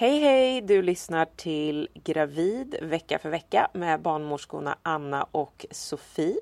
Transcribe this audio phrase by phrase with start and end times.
[0.00, 0.60] Hej hej!
[0.60, 6.40] Du lyssnar till Gravid vecka för vecka med barnmorskorna Anna och Sofie.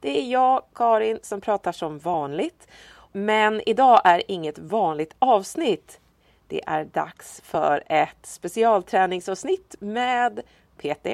[0.00, 2.68] Det är jag, Karin, som pratar som vanligt.
[3.12, 6.00] Men idag är inget vanligt avsnitt.
[6.48, 10.40] Det är dags för ett specialträningsavsnitt med
[10.76, 11.06] PT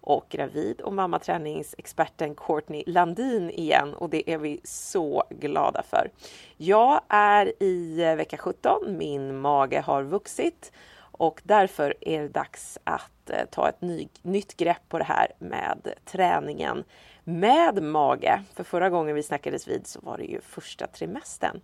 [0.00, 6.10] och gravid och mammaträningsexperten Courtney Landin igen och det är vi så glada för.
[6.56, 10.72] Jag är i vecka 17, min mage har vuxit
[11.18, 15.28] och därför är det dags att eh, ta ett ny, nytt grepp på det här
[15.38, 16.84] med träningen
[17.24, 18.42] med mage.
[18.54, 21.60] För förra gången vi snackades vid så var det ju första trimestern.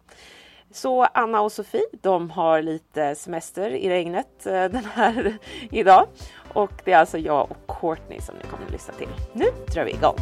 [0.72, 5.38] Så Anna och Sofie, de har lite semester i regnet eh, den här
[5.70, 6.06] idag.
[6.54, 9.08] Och det är alltså jag och Courtney som ni kommer att lyssna till.
[9.32, 10.16] Nu drar vi igång!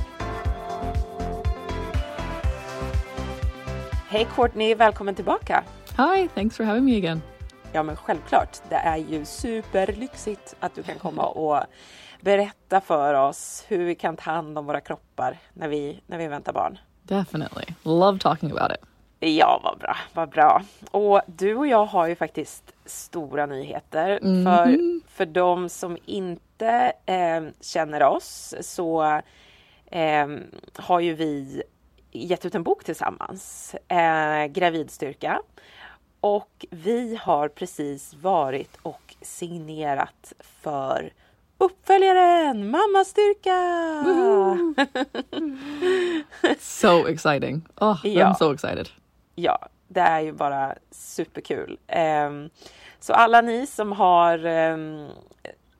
[4.10, 5.64] Hej Courtney, välkommen tillbaka!
[5.96, 7.22] Hi, thanks for having me again.
[7.72, 11.64] Ja men självklart, det är ju superlyxigt att du kan komma och
[12.20, 16.26] berätta för oss hur vi kan ta hand om våra kroppar när vi, när vi
[16.26, 16.78] väntar barn.
[17.02, 17.74] Definitely.
[17.82, 18.84] Love talking about it.
[19.20, 20.62] Ja, vad bra, vad bra.
[20.90, 24.18] Och du och jag har ju faktiskt stora nyheter.
[24.22, 24.44] Mm.
[24.44, 24.78] För,
[25.10, 29.20] för de som inte eh, känner oss så
[29.86, 30.26] eh,
[30.74, 31.62] har ju vi
[32.10, 35.40] gett ut en bok tillsammans, eh, Gravidstyrka.
[36.20, 41.12] Och vi har precis varit och signerat för
[41.58, 43.58] uppföljaren Mammastyrka!
[46.58, 47.62] So exciting.
[47.80, 48.26] Oh, Ja.
[48.26, 48.88] I'm so excited.
[49.34, 51.78] Ja, det är ju bara superkul.
[51.86, 52.50] Ehm,
[53.00, 55.08] så alla ni som har um,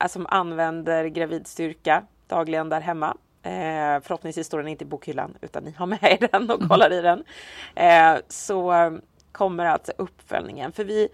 [0.08, 3.16] som använder gravidstyrka dagligen där hemma.
[3.42, 6.92] Eh, förhoppningsvis står den inte i bokhyllan utan ni har med er den och kollar
[6.92, 7.24] i den.
[7.74, 9.00] Eh, så um,
[9.38, 10.72] kommer alltså uppföljningen.
[10.72, 11.08] För vi,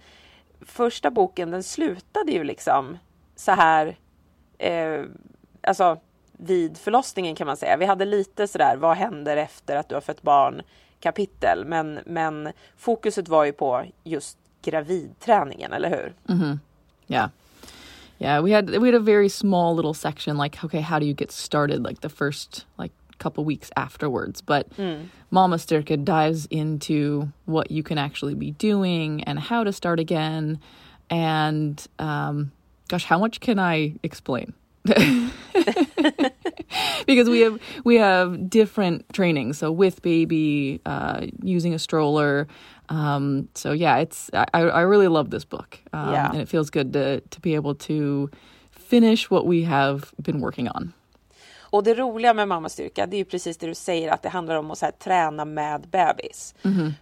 [0.61, 2.97] första boken den slutade ju liksom
[3.35, 3.97] så här
[4.57, 5.03] eh,
[5.63, 5.99] alltså
[6.31, 7.77] vid förlossningen kan man säga.
[7.77, 10.61] Vi hade lite sådär, vad händer efter att du har fött barn
[10.99, 16.13] kapitel, men, men fokuset var ju på just gravidträningen, eller hur?
[16.35, 16.59] Mm-hmm.
[17.07, 17.29] Yeah.
[18.17, 21.13] Yeah, we had we had a very small little section like okay, how do you
[21.13, 24.41] get started like the first like couple weeks afterwards.
[24.41, 24.67] But
[25.31, 30.59] Mama Styrka dives into what you can actually be doing and how to start again.
[31.09, 32.51] And um,
[32.87, 34.53] gosh, how much can I explain?
[37.05, 39.57] because we have we have different trainings.
[39.57, 42.47] So with baby, uh, using a stroller.
[42.89, 46.29] Um, so yeah, it's I, I really love this book, um, Yeah.
[46.31, 48.29] and it feels good to to be able to
[48.71, 50.93] finish what we have been working on.
[51.75, 54.55] Och det roliga med mammastyrka, det är ju precis det du säger, att det handlar
[54.55, 56.55] om att här, träna med bebis.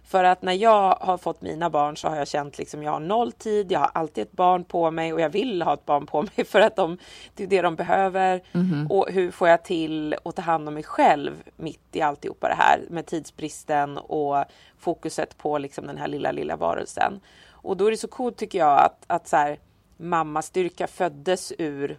[0.06, 3.00] För att när jag har fått mina barn så har jag känt liksom, jag har
[3.00, 6.06] noll tid, jag har alltid ett barn på mig och jag vill ha ett barn
[6.06, 6.98] på mig för att de,
[7.34, 8.42] det är det de behöver.
[8.88, 12.54] Och hur får jag till att ta hand om mig själv mitt i alltihopa det
[12.58, 14.44] här med tidsbristen och
[14.78, 17.20] fokuset på liksom den här lilla, lilla varelsen.
[17.48, 19.58] Och då är det så coolt tycker jag att, att så här,
[19.96, 21.98] mammastyrka föddes ur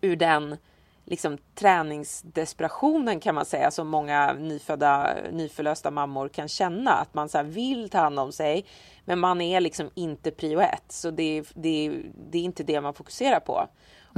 [0.00, 0.56] ur den
[1.12, 6.90] liksom, träningsdesperationen kan man säga som många nyfödda, nyförlösta mammor kan känna.
[6.92, 8.64] Att man så här, vill ta hand om sig
[9.04, 10.84] men man är liksom inte prio ett.
[10.88, 11.92] Så det, det,
[12.30, 13.68] det är inte det man fokuserar på.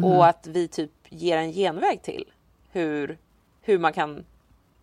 [0.03, 2.25] Och att vi typ ger en genväg till
[2.73, 3.19] hur,
[3.63, 4.25] hur man kan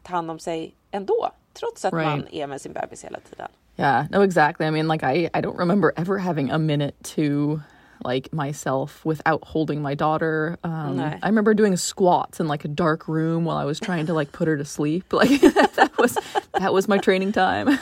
[0.03, 1.31] ta hand om sig ändå.
[1.53, 2.05] Trots att Right.
[2.07, 3.47] man är med sin bebis hela tiden.
[3.77, 4.67] Yeah, no, exactly.
[4.67, 7.59] I mean, like I, I don't remember ever having a minute to
[8.03, 10.57] like myself without holding my daughter.
[10.63, 11.03] Um, No.
[11.23, 14.31] I remember doing squats in like a dark room while I was trying to like
[14.31, 15.13] put her to sleep.
[15.13, 15.41] Like
[15.75, 16.17] that was
[16.59, 17.67] that was my training time.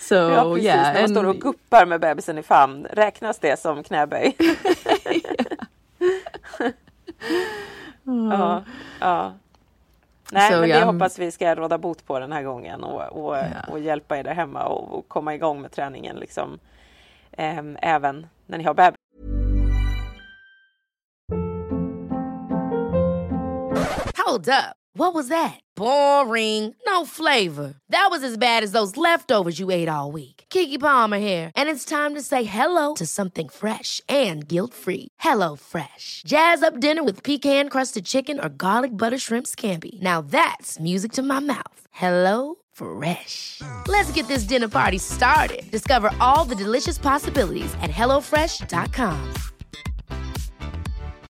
[0.00, 0.64] so Ja, precis.
[0.64, 2.86] yeah, När man and står och guppar med bebisen i famn.
[2.92, 4.36] Räknas det som knäböj?
[8.30, 8.62] ja,
[9.00, 9.32] ja.
[10.32, 10.84] Nej, Så, men det ja.
[10.84, 13.44] hoppas vi ska råda bot på den här gången och, och, Ja.
[13.68, 16.58] och hjälpa er där hemma och, och komma igång med träningen liksom.
[17.38, 18.98] Ehm, även när ni har bebis.
[24.26, 24.76] Hold up.
[24.94, 25.60] What was that?
[25.76, 26.74] Boring.
[26.86, 27.74] No flavor.
[27.88, 30.44] That was as bad as those leftovers you ate all week.
[30.50, 35.08] Kiki Palmer here, and it's time to say hello to something fresh and guilt-free.
[35.20, 36.22] Hello Fresh.
[36.26, 40.00] Jazz up dinner with pecan-crusted chicken or garlic butter shrimp scampi.
[40.00, 41.80] Now that's music to my mouth.
[41.90, 43.60] Hello Fresh.
[43.86, 45.70] Let's get this dinner party started.
[45.70, 49.34] Discover all the delicious possibilities at hellofresh.com.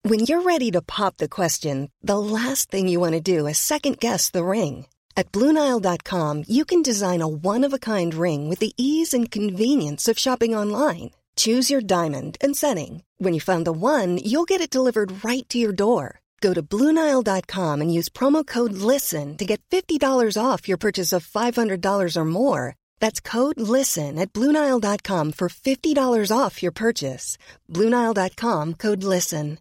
[0.03, 3.59] When you're ready to pop the question, the last thing you want to do is
[3.59, 4.87] second guess the ring.
[5.17, 9.31] At Bluenile.com, you can design a one of a kind ring with the ease and
[9.31, 11.11] convenience of shopping online.
[11.37, 13.03] Choose your diamond and setting.
[13.19, 16.20] When you find the one, you'll get it delivered right to your door.
[16.41, 21.27] Go to Bluenile.com and use promo code LISTEN to get $50 off your purchase of
[21.27, 22.77] $500 or more.
[22.99, 27.37] That's code LISTEN at Bluenile.com for $50 off your purchase.
[27.69, 29.59] Bluenile.com code LISTEN.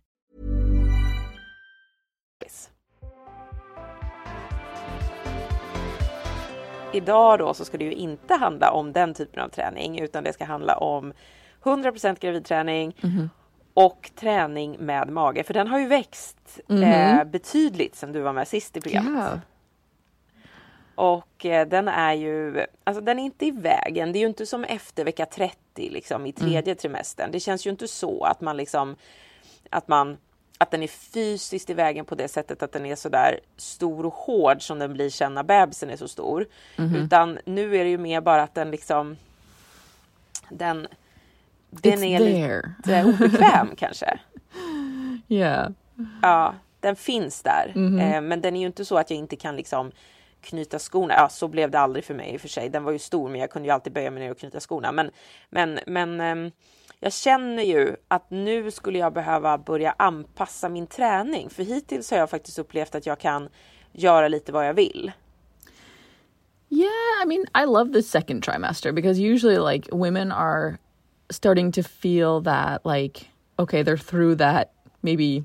[6.94, 10.34] Idag då så ska det ju inte handla om den typen av träning utan det
[10.34, 11.14] ska handla om
[11.64, 12.96] 100% gravidträning
[13.74, 18.48] och träning med mage för den har ju växt eh, betydligt sedan du var med
[18.48, 19.24] sist i programmet.
[19.24, 19.40] Yeah.
[20.96, 24.12] Och eh, den är ju, alltså den är inte i vägen.
[24.12, 27.32] Det är ju inte som efter vecka 30 liksom i tredje trimestern.
[27.32, 28.96] Det känns ju inte så att man liksom,
[29.70, 30.18] att man,
[30.58, 34.06] att den är fysiskt i vägen på det sättet att den är så där stor
[34.06, 36.48] och hård som den blir sen när bebisen är så stor.
[36.96, 39.18] Utan nu är det ju mer bara att den liksom,
[40.50, 40.88] den,
[41.70, 42.74] den It's är there.
[42.84, 44.20] lite obekväm kanske.
[45.28, 45.72] Yeah.
[46.22, 47.74] Ja, den finns där.
[47.76, 48.00] Mhm.
[48.00, 49.92] Eh, men den är ju inte så att jag inte kan liksom
[50.42, 51.14] knyta skorna.
[51.14, 52.70] Ja, så blev det aldrig för mig i och för sig.
[52.70, 54.92] Den var ju stor, men jag kunde ju alltid böja mig ner och knyta skorna.
[54.92, 55.12] Men,
[55.50, 56.52] men, men ehm,
[57.00, 61.50] jag känner ju att nu skulle jag behöva börja anpassa min träning.
[61.50, 63.50] För hittills har jag faktiskt upplevt att jag kan
[63.92, 65.12] göra lite vad jag vill.
[66.72, 70.78] Yeah, I mean, I love the second trimester because usually, like, women are
[71.32, 73.28] starting to feel that, like,
[73.58, 74.72] okay, they're through that
[75.02, 75.44] maybe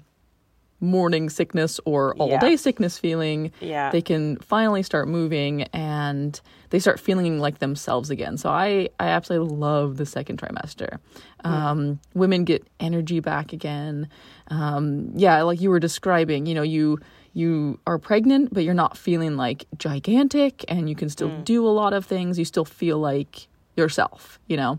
[0.80, 2.40] morning sickness or all Yeah.
[2.40, 3.52] day sickness feeling.
[3.60, 3.90] Yeah.
[3.90, 6.38] They can finally start moving and
[6.70, 8.36] they start feeling like themselves again.
[8.36, 10.98] So I, I absolutely love the second trimester.
[11.44, 14.08] Um, women get energy back again.
[14.48, 16.98] Um, yeah, like you were describing, you know, you
[17.36, 21.68] you are pregnant, but you're not feeling like gigantic and you can still do a
[21.70, 22.38] lot of things.
[22.38, 24.78] You still feel like yourself, you know?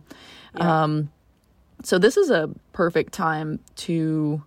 [0.62, 1.12] Um,
[1.84, 4.44] so this is a perfect time to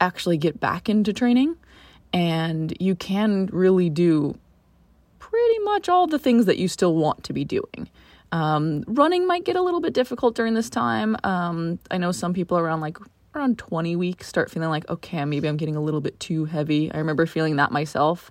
[0.00, 1.56] actually get back into training
[2.12, 4.36] and you can really do
[5.18, 7.88] pretty much all the things that you still want to be doing.
[8.32, 11.16] Um, running might get a little bit difficult during this time.
[11.24, 12.98] Um, I know some people around like
[13.34, 16.92] around 20 weeks start feeling like, okay, maybe I'm getting a little bit too heavy.
[16.92, 18.30] I remember feeling that myself.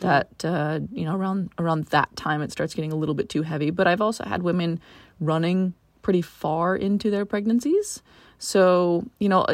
[0.00, 3.40] That uh, you know, around around that time, it starts getting a little bit too
[3.40, 3.70] heavy.
[3.70, 4.78] But I've also had women
[5.20, 5.72] running
[6.06, 8.00] pretty far into their pregnancies.
[8.38, 9.44] So you know,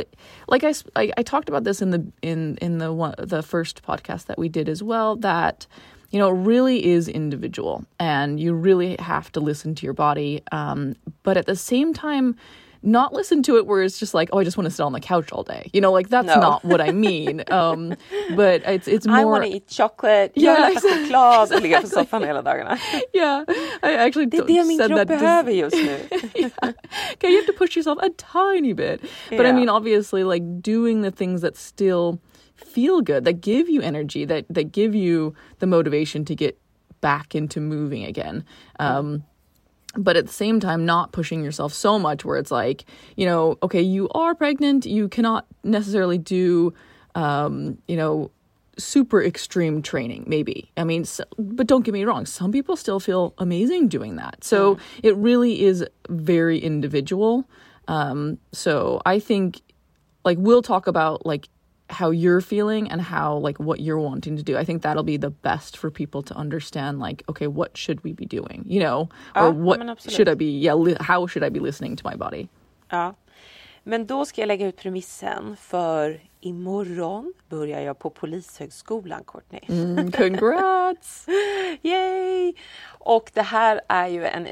[0.48, 4.26] like I, I talked about this in the in in the one the first podcast
[4.26, 5.16] that we did as well.
[5.16, 5.66] That
[6.10, 10.42] you know, it really is individual, and you really have to listen to your body.
[10.52, 12.36] Um, but at the same time,
[12.82, 14.92] not listen to it where it's just like, oh, I just want to sit on
[14.92, 15.70] the couch all day.
[15.72, 16.40] You know, like that's No.
[16.40, 17.44] not what I mean.
[17.50, 17.94] um,
[18.34, 19.18] but it's it's more.
[19.18, 22.78] I wanna eat chocolate, jag Yeah, vill äta choklad och ligga på soffan hela dagarna.
[23.14, 23.44] yeah,
[23.82, 26.08] I actually Det är det min said kropp behöver just nu.
[27.14, 29.00] okay, you have to push yourself a tiny bit.
[29.30, 32.18] But I mean, obviously, like doing the things that still
[32.56, 36.58] feel good, that give you energy, that that give you the motivation to get
[37.00, 38.44] back into moving again.
[38.78, 39.22] Um,
[39.96, 42.84] but at the same time, not pushing yourself so much where it's like,
[43.16, 46.72] you know, okay, you are pregnant, you cannot necessarily do,
[47.14, 48.30] um, you know,
[48.78, 50.70] super extreme training maybe.
[50.76, 54.42] I mean so, but don't get me wrong some people still feel amazing doing that.
[54.44, 57.46] So it really is very individual.
[57.86, 59.60] Um so i think
[60.24, 61.48] like we'll talk about like
[61.92, 65.18] how you're feeling and how like what you're wanting to do i think that'll be
[65.18, 69.08] the best for people to understand like okay what should we be doing you know
[69.34, 70.16] or Ja, what men absolut.
[70.16, 72.48] should i be yeah li- how should i be listening to my body
[72.90, 73.14] Ja.
[73.84, 79.60] Men då ska jag lägga ut premissen för imorgon börjar jag på Polishögskolan, Courtney.
[79.68, 81.26] Mm, congrats
[81.82, 82.52] Yay!
[82.88, 84.46] Och det här är ju en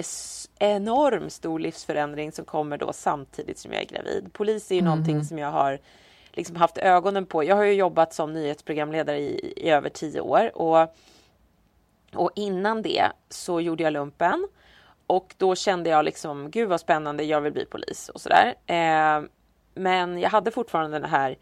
[0.58, 4.32] enorm stor livsförändring som kommer då samtidigt som jag är gravid.
[4.32, 5.78] Polis är ju någonting som jag har
[6.32, 7.44] liksom haft ögonen på.
[7.44, 10.94] Jag har ju jobbat som nyhetsprogramledare i, i över tio år och,
[12.14, 14.48] och innan det så gjorde jag lumpen
[15.06, 18.54] och då kände jag liksom, gud vad spännande, jag vill bli polis och sådär.
[18.66, 19.22] Eh,
[19.74, 21.36] men jag hade fortfarande den här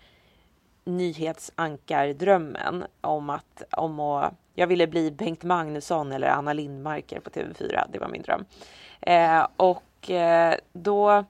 [0.85, 7.85] nyhetsankardrömmen om att, om att jag ville bli Bengt Magnusson eller Anna Lindmarker på TV4.
[7.92, 8.45] Det var min dröm.
[9.00, 11.25] Eh, och eh, då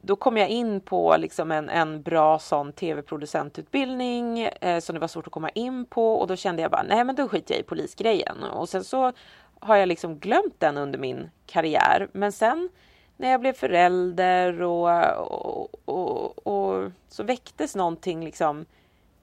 [0.00, 5.08] då kom jag in på liksom en, en bra sån tv-producentutbildning eh, som det var
[5.08, 7.60] svårt att komma in på och då kände jag bara nej men då skiter jag
[7.60, 9.12] i polisgrejen och sen så
[9.60, 12.68] har jag liksom glömt den under min karriär men sen
[13.16, 14.88] när jag blev förälder och,
[15.32, 18.66] och, och, och så väcktes någonting liksom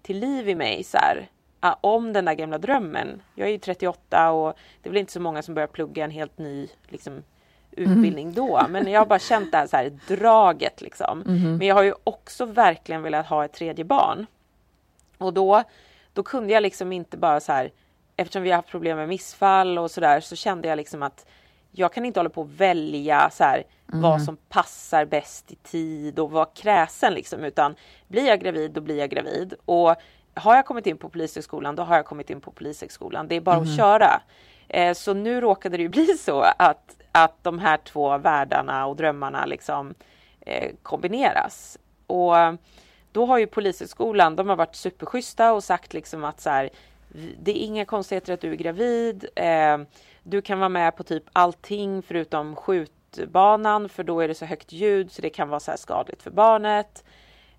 [0.02, 1.30] till liv i mig så här,
[1.60, 3.22] ah, om den där gamla drömmen.
[3.36, 6.12] Jag är ju 38 och det är väl inte så många som börjar plugga en
[6.12, 7.24] helt ny liksom,
[7.78, 8.66] utbildning då.
[8.70, 11.24] Men jag har bara känt det här, så här draget liksom.
[11.58, 14.26] Men jag har ju också verkligen velat ha ett tredje barn.
[15.18, 15.64] Och då,
[16.14, 17.72] då kunde jag liksom inte bara så här,
[18.16, 21.26] eftersom vi har haft problem med missfall och sådär, så kände jag liksom att
[21.72, 26.20] jag kan inte hålla på att välja så här, vad som passar bäst i tid
[26.20, 27.76] och vara kräsen liksom, utan
[28.08, 29.54] blir jag gravid, då blir jag gravid.
[29.66, 29.96] Och
[30.34, 33.28] har jag kommit in på Polishögskolan, då har jag kommit in på Polishögskolan.
[33.28, 34.22] Det är bara att köra.
[34.70, 38.96] Eh, så nu råkade det ju bli så att, att de här två världarna och
[38.96, 39.94] drömmarna liksom
[40.40, 41.78] eh, kombineras.
[42.08, 42.34] Och
[43.12, 46.70] då har ju Polishögskolan, de har varit superschyssta och sagt liksom att så här,
[47.40, 49.26] det är inga konstigheter att du är gravid.
[49.36, 49.78] Eh,
[50.24, 54.72] du kan vara med på typ allting förutom skjutbanan för då är det så högt
[54.72, 57.04] ljud så det kan vara så här skadligt för barnet.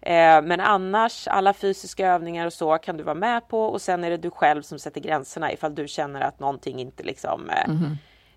[0.00, 4.04] Eh, men annars, alla fysiska övningar och så kan du vara med på och sen
[4.04, 7.70] är det du själv som sätter gränserna ifall du känner att någonting inte liksom eh,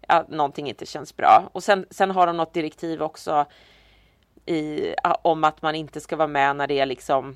[0.08, 1.50] att någonting inte känns bra.
[1.52, 3.46] Och sen, sen har de något direktiv också
[4.46, 7.36] i, om att man inte ska vara med när det är liksom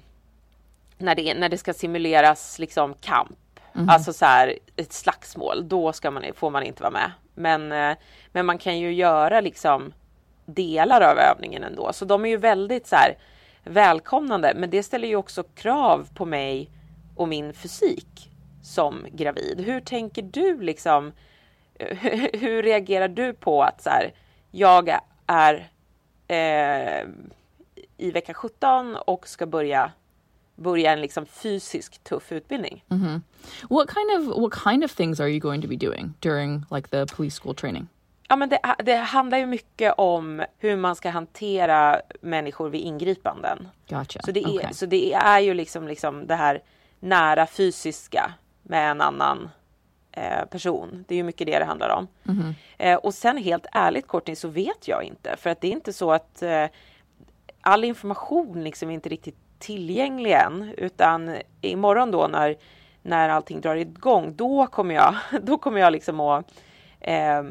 [0.97, 3.59] när det, när det ska simuleras liksom kamp.
[3.89, 7.11] Alltså så här ett slagsmål, då ska man, får man inte vara med.
[7.33, 7.97] Men, eh,
[8.31, 9.93] men man kan ju göra liksom
[10.45, 11.93] delar av övningen ändå.
[11.93, 13.17] Så de är ju väldigt så här
[13.65, 14.53] välkomnande.
[14.55, 16.69] Men det ställer ju också krav på mig
[17.15, 18.31] och min fysik
[18.63, 19.63] som gravid.
[19.65, 21.11] Hur tänker du liksom?
[22.33, 24.13] Hur reagerar du på att så här,
[24.51, 24.89] jag
[25.27, 25.69] är
[26.27, 27.07] eh,
[27.97, 29.91] i vecka 17 och ska börja
[30.55, 32.83] börja en liksom fysisk tuff utbildning.
[32.87, 33.21] Mm-hmm.
[33.69, 36.89] What kind of what kind of things are you going to be doing during like
[36.89, 37.87] the police school training?
[38.27, 43.67] Ja, men det, det handlar ju mycket om hur man ska hantera människor vid ingripanden.
[43.89, 44.19] Gotcha.
[44.25, 44.73] Så det är, Okay.
[44.73, 46.61] så det är ju liksom, liksom det här
[46.99, 49.49] nära fysiska med en annan
[50.11, 51.05] eh, person.
[51.07, 52.07] Det är ju mycket det det handlar om.
[52.77, 55.93] Eh, och sen helt ärligt Courtney så vet jag inte för att det är inte
[55.93, 56.65] så att eh,
[57.61, 62.55] all information liksom är inte riktigt tillgänglig än utan imorgon då när,
[63.01, 66.51] när allting drar igång då kommer jag, då kommer jag liksom att
[66.99, 67.43] eh,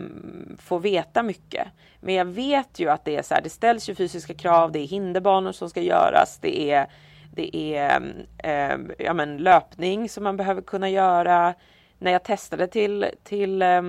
[0.59, 1.69] få veta mycket.
[2.01, 4.79] Men jag vet ju att det är så här, det ställs ju fysiska krav, det
[4.79, 6.87] är hinderbanor som ska göras, det är,
[7.35, 8.03] det är
[8.39, 11.55] eh, ja, men löpning som man behöver kunna göra.
[11.99, 13.83] När jag testade till, till eh,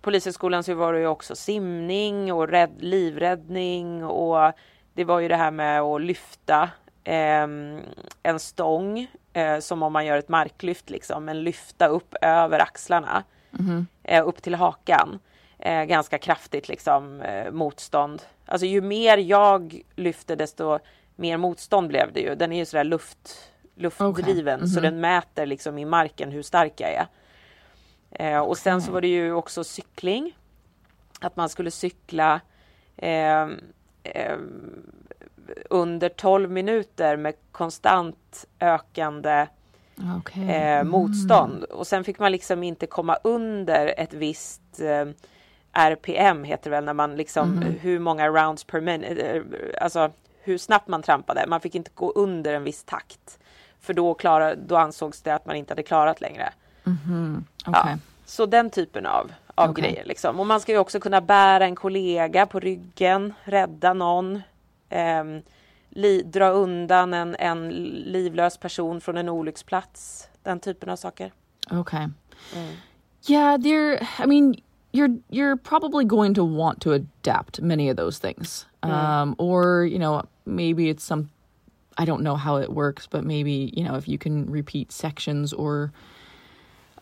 [0.00, 4.52] Polishögskolan så var det ju också simning och rädd, livräddning och
[4.94, 6.70] det var ju det här med att lyfta
[7.04, 7.46] eh,
[8.22, 13.24] en stång eh, som om man gör ett marklyft liksom, men lyfta upp över axlarna
[14.02, 15.18] eh, upp till hakan.
[15.58, 18.22] Eh, ganska kraftigt liksom eh, motstånd.
[18.46, 20.78] Alltså ju mer jag lyfte desto
[21.16, 22.34] mer motstånd blev det ju.
[22.34, 26.90] Den är ju sådär luft, luftdriven så den mäter liksom i marken hur stark jag
[26.92, 27.06] är.
[28.10, 30.36] Eh, och sen så var det ju också cykling.
[31.20, 32.40] Att man skulle cykla
[32.96, 33.42] eh,
[34.02, 34.38] eh,
[35.70, 39.46] under 12 minuter med konstant ökande
[40.18, 40.48] Okay.
[40.50, 41.64] eh, motstånd.
[41.64, 45.06] Och sen fick man liksom inte komma under ett visst eh,
[45.72, 49.42] RPM heter det väl när man liksom hur många rounds per minute, eh,
[49.80, 50.10] alltså
[50.42, 51.44] hur snabbt man trampade.
[51.48, 53.38] Man fick inte gå under en viss takt.
[53.80, 56.52] För då, klara, då ansågs det att man inte hade klarat längre.
[57.66, 57.92] okay.
[57.92, 57.98] Ja.
[58.24, 59.84] Så den typen av, av Okej.
[59.84, 60.04] grejer.
[60.04, 60.40] Liksom.
[60.40, 64.42] Och man ska ju också kunna bära en kollega på ryggen, rädda någon.
[64.88, 65.42] ehm,
[65.96, 67.68] li, dra undan en, en
[68.12, 70.28] livlös person från en olycksplats.
[70.42, 71.32] Den typen av saker.
[71.70, 72.06] Okay.
[73.28, 74.54] Yeah, they're I mean,
[74.92, 78.66] you're you're probably going to want to adapt many of those things.
[78.82, 81.28] Um or, you know, maybe it's some
[81.98, 85.52] I don't know how it works, but maybe, you know, if you can repeat sections
[85.52, 85.90] or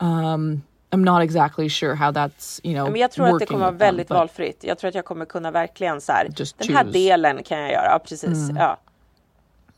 [0.00, 3.60] um I'm not exactly sure how that's, you know, Men jag tror att det kommer
[3.60, 4.64] vara them, väldigt but- valfritt.
[4.64, 6.24] Jag tror att jag kommer kunna verkligen så här,
[6.58, 6.92] den här choose.
[6.92, 7.84] delen kan jag göra.
[7.90, 8.50] Ja, precis.
[8.56, 8.76] Ja.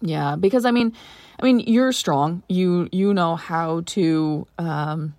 [0.01, 0.93] Yeah, because I mean,
[1.41, 2.43] I mean, you're strong.
[2.49, 5.15] You you know how to um,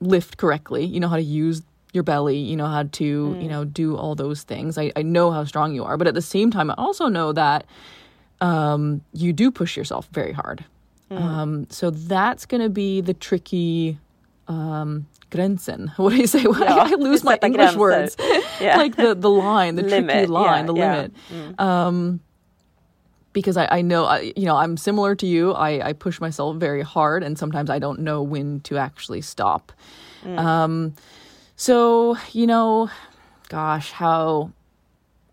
[0.00, 0.84] lift correctly.
[0.84, 2.38] You know how to use your belly.
[2.38, 3.04] You know how to
[3.40, 4.78] you know do all those things.
[4.78, 7.32] I I know how strong you are, but at the same time, I also know
[7.32, 7.66] that
[8.40, 10.64] um, you do push yourself very hard.
[11.10, 13.98] Um, so that's going to be the tricky
[14.48, 15.92] um, gränsen.
[15.98, 16.44] What do you say?
[16.46, 17.76] I lose my English gränser.
[17.76, 18.16] words.
[18.60, 18.76] Yeah.
[18.82, 21.60] like the the line, the Limit, tricky line, yeah, the limit.
[21.60, 22.20] Um,
[23.32, 25.52] because I, I know I, you know I'm similar to you.
[25.52, 29.72] I, I push myself very hard, and sometimes I don't know when to actually stop.
[30.38, 30.94] Um,
[31.56, 32.90] so you know,
[33.48, 34.50] gosh, how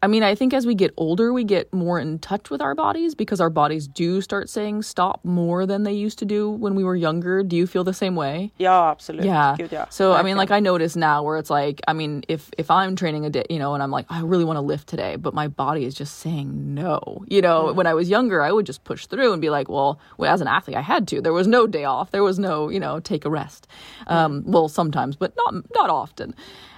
[0.01, 2.73] I mean, I think as we get older, we get more in touch with our
[2.73, 6.75] bodies because our bodies do start saying stop more than they used to do when
[6.75, 7.43] we were younger.
[7.43, 8.53] Do you feel the same way?
[8.57, 9.27] Yeah, absolutely.
[9.27, 9.55] Yeah.
[9.57, 9.85] Gud, ja.
[9.89, 10.37] So I mean, Verkligen.
[10.37, 13.43] like I notice now where it's like, I mean, if if I'm training a day,
[13.49, 15.93] you know, and I'm like, I really want to lift today, but my body is
[15.93, 17.25] just saying no.
[17.27, 19.99] You know, when I was younger, I would just push through and be like, well,
[20.17, 21.21] well, as an athlete, I had to.
[21.21, 22.11] There was no day off.
[22.11, 23.67] There was no, you know, take a rest.
[24.07, 26.33] Um, well, sometimes, but not not often.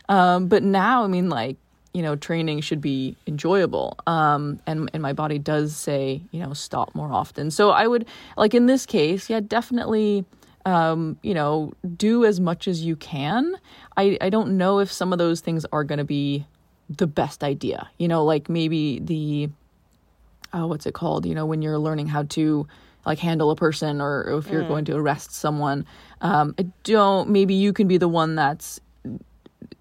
[0.10, 1.58] Um, but now, I mean, like
[1.94, 3.98] you know, training should be enjoyable.
[4.08, 7.52] Um, and and my body does say, you know, stop more often.
[7.52, 8.08] So I would
[8.38, 10.26] like in this case, yeah, definitely.
[10.64, 13.56] Um, you know, do as much as you can.
[13.98, 16.46] I I don't know if some of those things are going to be
[16.88, 17.90] the best idea.
[17.98, 19.50] You know, like maybe the
[20.54, 21.26] oh, what's it called?
[21.26, 22.68] You know, when you're learning how to
[23.06, 25.86] like handle a person or if you're going to arrest someone.
[26.22, 27.30] Um, I don't.
[27.30, 28.80] Maybe you can be the one that's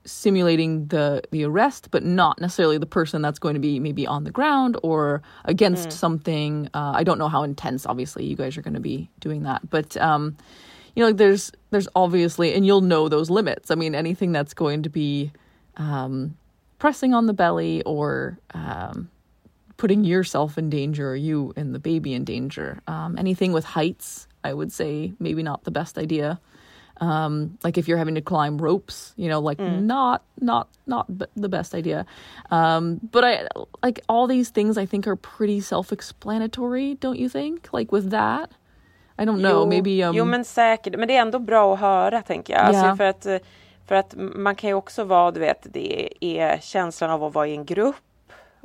[0.04, 4.25] simulating the the arrest, but not necessarily the person that's going to be maybe on
[4.25, 6.68] the ground or against something.
[6.75, 7.87] Uh, I don't know how intense.
[7.87, 10.37] Obviously, you guys are going to be doing that, but um,
[10.94, 13.70] you know, there's there's obviously, and you'll know those limits.
[13.70, 15.32] I mean, anything that's going to be
[15.76, 16.37] um,
[16.78, 19.11] pressing on the belly or um,
[19.76, 22.80] putting yourself in danger or you and the baby in danger.
[22.87, 26.40] Um, anything with heights, I would say maybe not the best idea.
[27.00, 31.25] Um, like if you're having to climb ropes, you know, like not not not b-
[31.35, 32.04] the best idea.
[32.50, 33.49] Um, but I
[33.83, 34.76] like all these things.
[34.76, 37.73] I think are pretty self-explanatory, don't you think?
[37.73, 38.50] Like with that,
[39.19, 39.62] I don't know.
[39.62, 42.62] Jo, maybe um, jo men säkert, men det är ändå bra att höra tänker jag.
[42.62, 43.26] Alltså för, att,
[43.87, 47.47] för att man kan ju också vara, du vet, det är känslan av att vara
[47.47, 47.97] i en grupp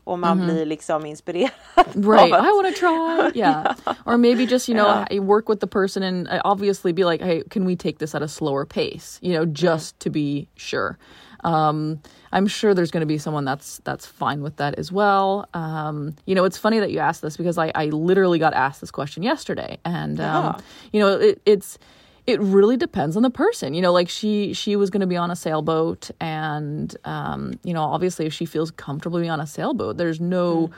[0.06, 1.52] och man blir liksom inspirerad.
[1.96, 3.76] Right i want to try yeah.
[4.06, 5.20] or maybe just you know Yeah.
[5.20, 8.28] Work with the person and obviously be like hey can we take this at a
[8.28, 10.98] slower pace you know just to be sure
[11.44, 12.00] um,
[12.32, 16.16] i'm sure there's going to be someone that's that's fine with that as well um,
[16.26, 18.92] you know it's funny that you asked this because i, I literally got asked this
[18.92, 20.58] question yesterday and um, Yeah.
[20.94, 21.78] you know it, it's
[22.28, 23.74] it really depends on the person.
[23.74, 27.74] You know like she she was going to be on a sailboat and um you
[27.74, 30.72] know obviously if she feels comfortable being on a sailboat there's no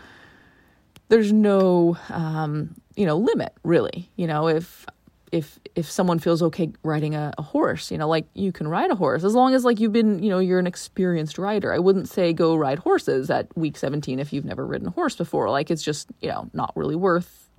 [1.10, 4.10] there's no um you know limit really.
[4.16, 4.86] You know if
[5.32, 8.91] if if someone feels okay riding a, a horse you know like you can ride
[8.91, 9.24] a horse.
[9.24, 11.74] As long as like you've been you know you're an experienced rider.
[11.74, 15.15] I wouldn't say go ride horses at week 17 if you've never ridden a horse
[15.15, 15.50] before.
[15.50, 17.50] Like it's just you know not really worth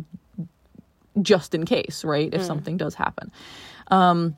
[1.22, 3.32] just in case right if something does happen
[3.88, 4.36] um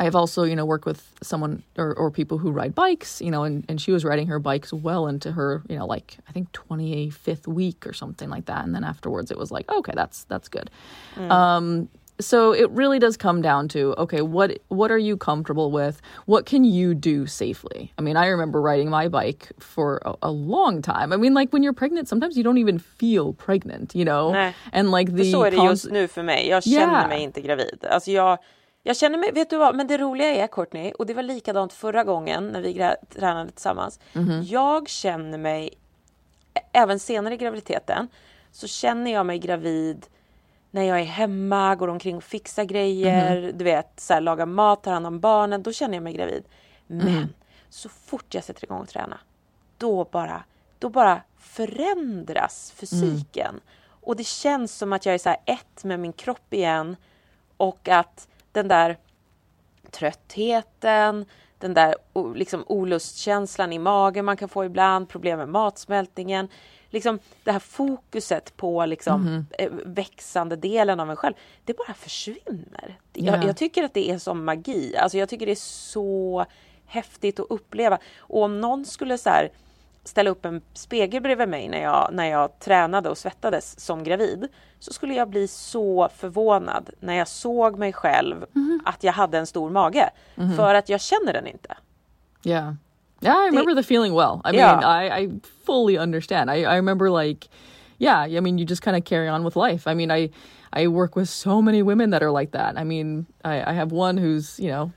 [0.00, 3.42] I've also, you know, worked with someone or, or people who ride bikes, you know,
[3.44, 6.50] and, and she was riding her bikes well into her, you know, like I think
[6.52, 8.64] 25th week or something like that.
[8.64, 10.70] And then afterwards it was like, okay, that's, that's good.
[11.30, 16.00] Um, so it really does come down to, okay, what, what are you comfortable with?
[16.26, 17.92] What can you do safely?
[17.98, 21.12] I mean, I remember riding my bike for a, a long time.
[21.12, 24.32] I mean, like when you're pregnant, sometimes you don't even feel pregnant, you know?
[24.32, 24.54] Nej.
[24.72, 26.48] And like the så är det just nu för mig.
[26.48, 27.08] Jag känner Yeah.
[27.08, 27.84] mig inte gravid.
[27.90, 28.38] Alltså jag,
[28.82, 31.72] jag känner mig, vet du vad, men det roliga är Courtney, och det var likadant
[31.72, 34.00] förra gången när vi tränade tillsammans.
[34.12, 34.42] Mhm.
[34.42, 35.70] Jag känner mig,
[36.72, 38.08] även senare i graviditeten,
[38.52, 40.06] så känner jag mig gravid
[40.70, 43.58] när jag är hemma, går omkring och fixar grejer, Mhm.
[43.58, 46.44] du vet, så här, lagar mat, tar hand om barnen, då känner jag mig gravid.
[46.86, 47.28] Men Mm.
[47.68, 49.18] så fort jag sätter igång och träna,
[49.78, 50.44] då bara,
[50.78, 53.60] då bara förändras fysiken.
[54.02, 56.96] Och det känns som att jag är så ett med min kropp igen
[57.56, 58.96] och att den där
[59.90, 61.24] tröttheten,
[61.58, 61.94] den där
[62.34, 66.48] liksom olustkänslan i magen man kan få ibland, problem med matsmältningen.
[66.90, 72.98] Liksom det här fokuset på liksom eh, växande delen av en själv, det bara försvinner.
[73.12, 73.46] Jag, Ja.
[73.46, 74.96] jag tycker att det är som magi.
[74.96, 75.56] Alltså jag tycker det är
[75.90, 76.46] så
[76.86, 77.98] häftigt att uppleva.
[78.18, 79.50] Och om någon skulle så här
[80.04, 84.48] ställa upp en spegel bredvid mig när jag, när jag tränade och svettades som gravid
[84.78, 88.46] så skulle jag bli så förvånad när jag såg mig själv
[88.84, 90.10] att jag hade en stor mage.
[90.56, 91.76] För att jag känner den inte.
[92.44, 92.74] Yeah.
[93.20, 94.40] Yeah, I remember the feeling well.
[94.44, 95.28] I mean, I, I
[95.64, 96.50] fully understand.
[96.50, 97.48] I, I remember like,
[97.98, 99.86] yeah, I mean, you just kind of carry on with life.
[99.86, 100.30] I mean, I,
[100.72, 102.78] I work with so many women that are like that.
[102.78, 104.92] I mean, I, I have one who's, you know,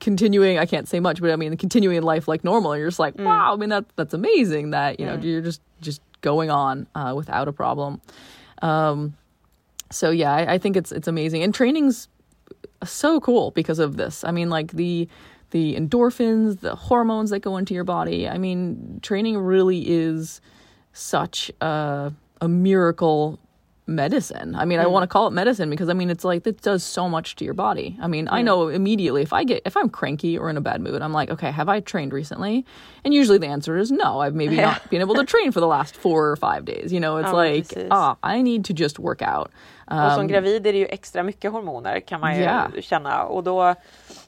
[0.00, 2.72] continuing, I can't say much, but I mean, continuing life like normal.
[2.72, 5.60] And you're just like, wow, I mean, that, that's amazing that, you know, you're just,
[5.80, 8.00] just going on uh, without a problem.
[8.60, 9.16] Um,
[9.90, 11.44] so yeah, I, I think it's, it's amazing.
[11.44, 12.08] And training's
[12.84, 14.24] so cool because of this.
[14.24, 15.08] I mean, like the
[15.52, 18.28] the endorphins, the hormones that go into your body.
[18.28, 20.40] I mean, training really is
[20.92, 22.12] such a
[22.42, 23.38] a miracle
[23.86, 24.54] medicine.
[24.54, 26.84] I mean, I want to call it medicine because I mean it's like it does
[26.84, 27.98] so much to your body.
[28.02, 30.80] I mean, I know immediately if I get if I'm cranky or in a bad
[30.80, 32.64] mood, I'm like, okay, have I trained recently?
[33.04, 34.20] And usually the answer is no.
[34.20, 36.92] I've maybe not been able to train for the last four or five days.
[36.92, 37.88] You know, it's Ja, like precis.
[37.90, 39.50] ah, I need to just work out.
[39.90, 42.70] Och som gravid är det ju extra mycket hormoner kan man ju Ja.
[42.80, 43.74] känna och då,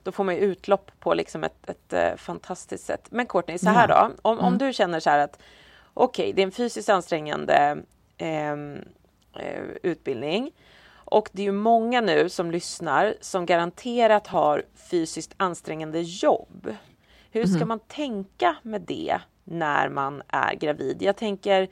[0.03, 3.07] då får man ju utlopp på liksom ett, ett eh, fantastiskt sätt.
[3.11, 4.11] Men Courtney, så här då.
[4.23, 5.39] Om, om du känner så här att
[5.95, 7.77] okej, det är en fysiskt ansträngande
[8.19, 8.57] eh,
[9.83, 10.51] utbildning
[10.95, 16.75] och det är ju många nu som lyssnar som garanterat har fysiskt ansträngande jobb.
[17.31, 21.03] Hur ska man tänka med det när man är gravid?
[21.03, 21.63] Jag tänker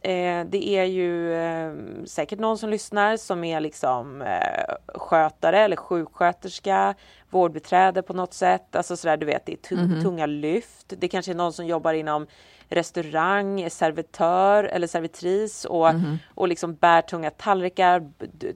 [0.00, 1.72] eh, det är ju eh,
[2.04, 6.94] säkert någon som lyssnar som är liksom eh, skötare eller sjuksköterska,
[7.30, 8.76] vårdbiträde på något sätt.
[8.76, 10.92] Alltså sådär, du vet, det är tu- tunga lyft.
[10.98, 12.26] Det kanske är någon som jobbar inom
[12.68, 15.88] restaurang, är servitör eller servitris och,
[16.34, 18.10] och liksom bär tunga tallrikar,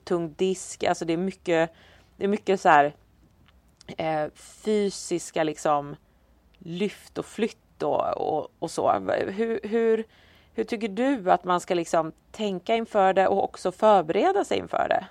[0.05, 0.85] tung disk.
[0.85, 1.73] Alltså det är mycket,
[2.17, 2.95] det är mycket så här
[3.97, 5.97] eh, fysiska liksom
[6.59, 8.93] lyft och flytt och, och, och så.
[9.27, 10.05] Hur, hur,
[10.55, 14.87] hur tycker du att man ska liksom tänka inför det och också förbereda sig inför
[14.89, 15.07] det?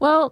[0.00, 0.30] Well,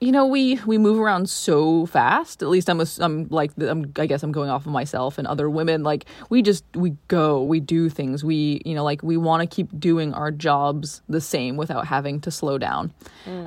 [0.00, 2.42] you know, we we move around so fast.
[2.42, 5.26] At least I'm a, I'm like I'm I guess I'm going off of myself and
[5.26, 5.82] other women.
[5.82, 8.24] Like we just we go, we do things.
[8.24, 12.20] We you know like we want to keep doing our jobs the same without having
[12.22, 12.92] to slow down.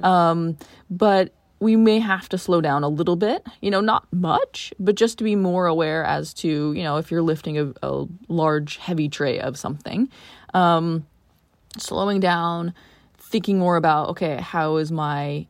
[0.04, 0.58] Um,
[0.92, 4.96] but we may have to slow down a little bit, you know, not much, but
[4.96, 8.76] just to be more aware as to, you know, if you're lifting a, a large,
[8.78, 10.10] heavy tray of something,
[10.54, 11.08] um,
[11.78, 12.74] slowing down,
[13.18, 15.48] thinking more about, okay, how is my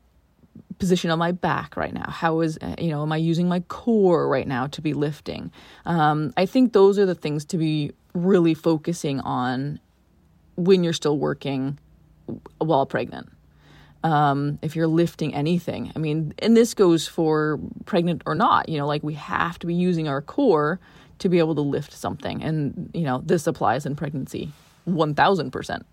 [0.79, 2.09] position on my back right now?
[2.09, 5.51] How is, uh, you know, am I using my core right now to be lifting?
[5.85, 9.79] Um, I think those are the things to be really focusing on
[10.55, 11.79] when you're still working
[12.59, 13.29] while pregnant.
[14.03, 18.77] Um, if you're lifting anything, I mean, and this goes for pregnant or not, you
[18.77, 20.79] know, like we have to be using our core
[21.19, 22.43] to be able to lift something.
[22.43, 24.51] And, you know, this applies in pregnancy
[24.87, 25.83] 1000%.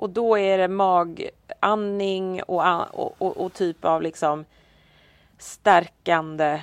[0.00, 4.44] Och då är det magandning och, och, och, och typ av liksom
[5.38, 6.62] stärkande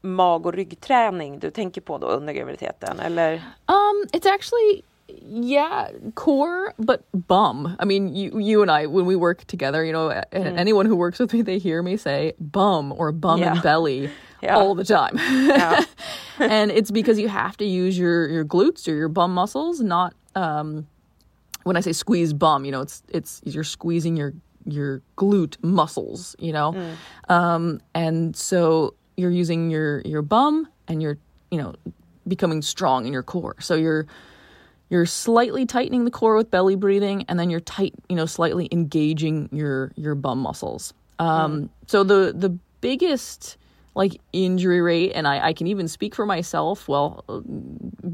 [0.00, 3.00] mag och ryggträning du tänker på då under graviditeten?
[3.00, 3.32] Eller?
[3.66, 4.82] Um, it's actually
[5.30, 7.76] yeah, core but bum.
[7.82, 10.24] I mean, you you and I when we work together, you know, a-
[10.60, 13.52] anyone who works with me, they hear me say bum or bum Yeah.
[13.52, 14.10] and belly
[14.42, 14.56] Yeah.
[14.58, 15.18] all the time.
[15.48, 15.82] Ja.
[16.38, 20.12] and it's because you have to use your your glutes or your bum muscles, not
[20.34, 20.86] um
[21.64, 26.36] when I say squeeze bum, you know, it's it's you're squeezing your your glute muscles,
[26.38, 26.74] you know.
[27.28, 31.18] Um and so you're using your your bum and you're,
[31.50, 31.74] you know,
[32.26, 33.56] becoming strong in your core.
[33.60, 34.06] So you're
[34.90, 38.68] you're slightly tightening the core with belly breathing and then you're tight you know slightly
[38.72, 42.48] engaging your your bum muscles um so the the
[42.80, 43.58] biggest
[43.98, 46.88] like injury rate and I, I can even speak for myself.
[46.88, 47.24] Well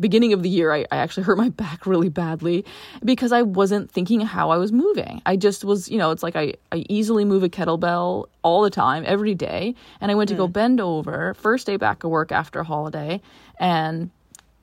[0.01, 2.65] beginning of the year I, I actually hurt my back really badly
[3.05, 5.23] because i wasn't thinking how i was moving.
[5.27, 8.71] I just was you know it's like i, I easily move a kettlebell all the
[8.71, 9.75] time every day.
[10.01, 10.53] And i went to go mm.
[10.53, 13.21] bend over first day back of work after a holiday
[13.61, 14.11] and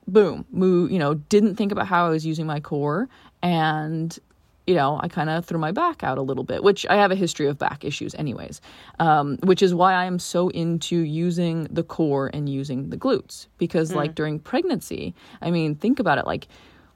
[0.08, 3.08] boom, move, you know, didn't think about how I was using my core.
[3.42, 4.18] And
[4.66, 7.10] you know, I kind of threw my back out a little bit, which I have
[7.10, 8.60] a history of back issues anyways.
[9.00, 13.48] Um, which is why I am so into using the core and using the glutes
[13.58, 16.46] because like during pregnancy, I mean, think about it like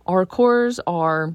[0.07, 1.35] our cores are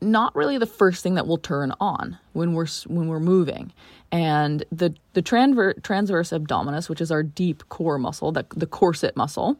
[0.00, 3.72] not really the first thing that will turn on when we're when we're moving
[4.10, 9.16] and the the transver- transverse abdominis which is our deep core muscle the, the corset
[9.16, 9.56] muscle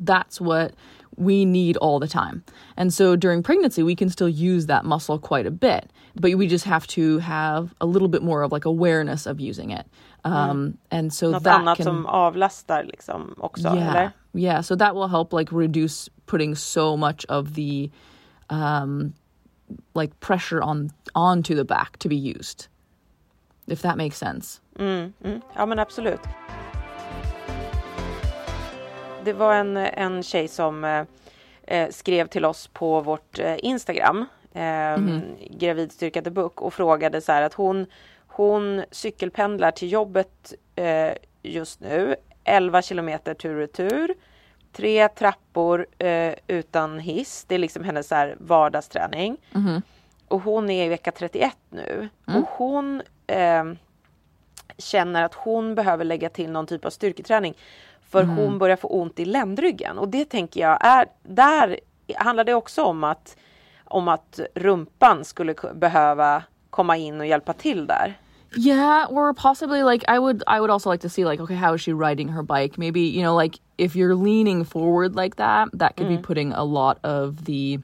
[0.00, 0.74] that's what
[1.16, 2.42] we need all the time.
[2.76, 6.46] And so during pregnancy, we can still use that muscle quite a bit, but we
[6.48, 9.86] just have to have a little bit more of like awareness of using it.
[10.24, 13.74] Um, And so Något that annat can, som avlastar liksom också?
[13.74, 14.12] yeah, Eller?
[14.32, 14.60] yeah.
[14.62, 17.90] So that will help like reduce putting so much of the
[18.50, 19.12] um,
[19.94, 22.68] like pressure on onto the back to be used,
[23.66, 24.60] if that makes sense.
[25.56, 26.20] Ja men absolut.
[29.24, 31.04] Det var en, en tjej som eh,
[31.62, 34.96] eh, skrev till oss på vårt eh, Instagram, eh,
[35.50, 37.86] Gravid Styrka the Book och frågade så här att hon,
[38.26, 44.14] hon cykelpendlar till jobbet eh, just nu, 11 kilometer tur och retur,
[44.72, 47.44] tre trappor eh, utan hiss.
[47.48, 49.36] Det är liksom hennes så här vardagsträning.
[50.28, 52.08] Och hon är i vecka 31 nu.
[52.40, 53.64] Och hon eh,
[54.78, 57.54] känner att hon behöver lägga till någon typ av styrketräning.
[58.14, 59.98] För hon börjar få ont i ländryggen.
[59.98, 61.80] Och det tänker jag är, där
[62.16, 63.36] handlar det också om att
[63.84, 68.18] om att rumpan skulle behöva komma in och hjälpa till där.
[68.56, 71.74] Yeah, or possibly like I would I would also like to see like okay how
[71.74, 72.78] is she riding her bike?
[72.78, 76.64] Maybe you know like if you're leaning forward like that, that could be putting a
[76.64, 77.80] lot of the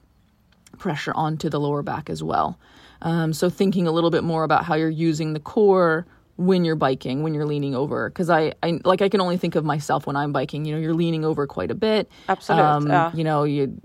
[0.78, 2.54] pressure onto the lower back as well.
[3.02, 6.04] Um, so thinking a little bit more about how you're using the core
[6.40, 9.56] when you're biking, when you're leaning over, because I, I like I can only think
[9.56, 10.64] of myself when I'm biking.
[10.64, 12.08] You know, you're leaning over quite a bit.
[12.28, 13.10] Absolut, ja.
[13.14, 13.78] You know, you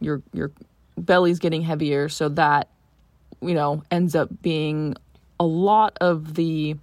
[0.00, 0.50] your your
[0.98, 2.68] belly's getting heavier, so that
[3.40, 4.96] you know ends up being
[5.38, 6.76] a lot of the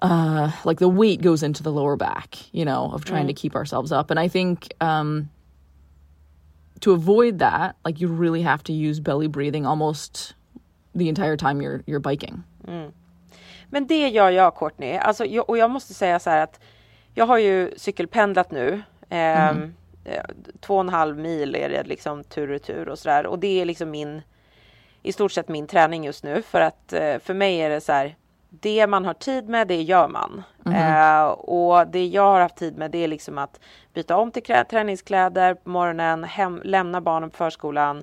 [0.00, 3.56] uh like the weight goes into the lower back you know of trying to keep
[3.56, 5.28] ourselves up and i think um
[6.80, 10.34] to avoid that like you really have to use belly breathing almost
[10.94, 12.44] the entire time you're you're biking
[13.70, 14.96] Men det gör jag Courtney.
[14.96, 16.60] Alltså, jag, och jag måste säga så här att
[17.14, 18.82] jag har ju cykelpendlat nu.
[19.08, 20.22] ehm, eh,
[20.60, 23.26] Två och en halv mil är det liksom tur och retur och sådär.
[23.26, 24.22] Och det är liksom min
[25.02, 26.42] i stort sett min träning just nu.
[26.42, 28.16] För att eh, för mig är det så här.
[28.50, 30.42] Det man har tid med, det gör man.
[30.74, 33.60] Eh, och det jag har haft tid med, det är liksom att
[33.94, 38.02] byta om till träningskläder på morgonen, hem, lämna barnen på förskolan,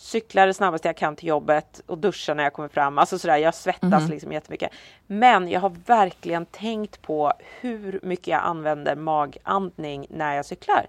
[0.00, 2.98] cykla det snabbaste jag kan till jobbet och duscha när jag kommer fram.
[2.98, 4.70] Alltså sådär, jag svettas liksom jättemycket.
[5.06, 10.86] Men jag har verkligen tänkt på hur mycket jag använder magandning när jag cyklar.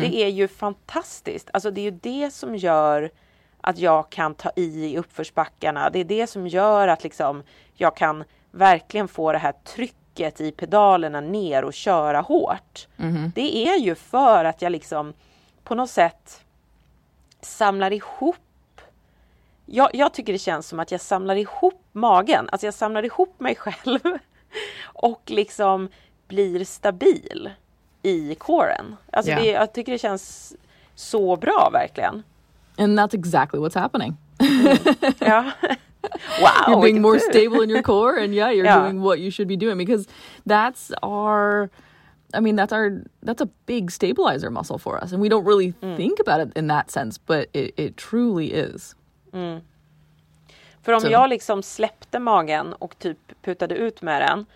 [0.00, 1.50] Det är ju fantastiskt.
[1.52, 3.10] Alltså det är ju det som gör
[3.60, 5.90] att jag kan ta i i uppförsbackarna.
[5.90, 7.42] Det är det som gör att liksom
[7.74, 12.88] jag kan verkligen få det här trycket i pedalerna ner och köra hårt.
[13.34, 15.12] Det är ju för att jag liksom
[15.64, 16.41] på något sätt
[17.42, 18.36] samlar ihop
[19.66, 23.40] jag, jag tycker det känns som att jag samlar ihop magen, alltså jag samlar ihop
[23.40, 24.00] mig själv
[24.84, 25.88] och liksom
[26.28, 27.50] blir stabil
[28.02, 28.96] i coren.
[29.12, 29.38] Alltså Ja.
[29.40, 30.54] det, jag tycker det känns
[30.94, 32.22] så bra verkligen.
[32.78, 34.16] and that's exactly what's happening
[35.18, 35.50] Ja.
[36.40, 37.30] Wow, you're being more tur.
[37.30, 38.82] stable in your core and yeah you're Yeah.
[38.82, 40.08] doing what you should be doing because
[40.44, 41.68] that's our
[42.34, 45.72] i mean that's our that's a big stabilizer muscle for us and we don't really
[45.96, 48.96] think about it in that sense but it, it truly is
[50.82, 51.08] För om Så.
[51.08, 54.46] jag liksom släppte magen och typ putade ut med den.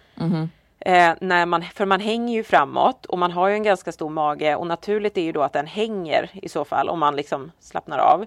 [0.79, 4.11] Eh, när man, för man hänger ju framåt och man har ju en ganska stor
[4.11, 7.53] mage och naturligt är ju då att den hänger i så fall om man liksom
[7.61, 8.27] slappnar av.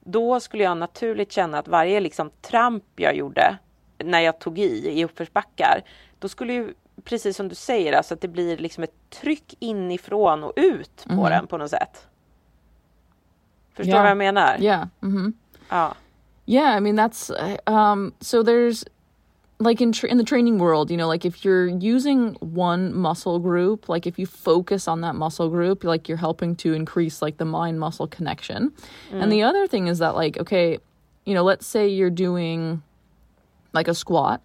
[0.00, 3.58] Då skulle jag naturligt känna att varje liksom tramp jag gjorde
[4.04, 5.82] när jag tog i i uppförsbackar,
[6.18, 6.74] då skulle ju
[7.08, 11.28] precis som du säger, alltså att det blir liksom ett tryck inifrån och ut på
[11.28, 12.06] den på något sätt.
[13.74, 14.02] Förstår Ja.
[14.02, 14.56] vad jag menar?
[14.60, 15.32] yeah hmm
[15.68, 15.94] Ja.
[16.46, 17.30] Yeah, I mean that's
[17.66, 18.84] um so there's
[19.58, 23.88] like in in the training world, you know, like if you're using one muscle group,
[23.88, 27.44] like if you focus on that muscle group, like you're helping to increase like the
[27.44, 28.72] mind muscle connection.
[29.12, 30.78] And the other thing is that like okay,
[31.26, 32.82] you know, let's say you're doing
[33.74, 34.40] like a squat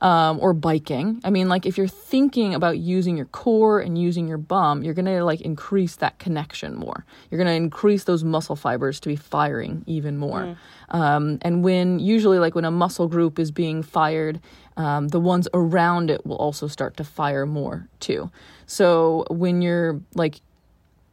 [0.00, 1.20] um, or biking.
[1.24, 4.94] I mean, like if you're thinking about using your core and using your bum, you're
[4.94, 7.04] gonna like increase that connection more.
[7.30, 10.56] You're gonna increase those muscle fibers to be firing even more.
[10.90, 14.40] Um, and when usually, like when a muscle group is being fired,
[14.76, 18.30] um, the ones around it will also start to fire more too.
[18.66, 20.40] So when you're like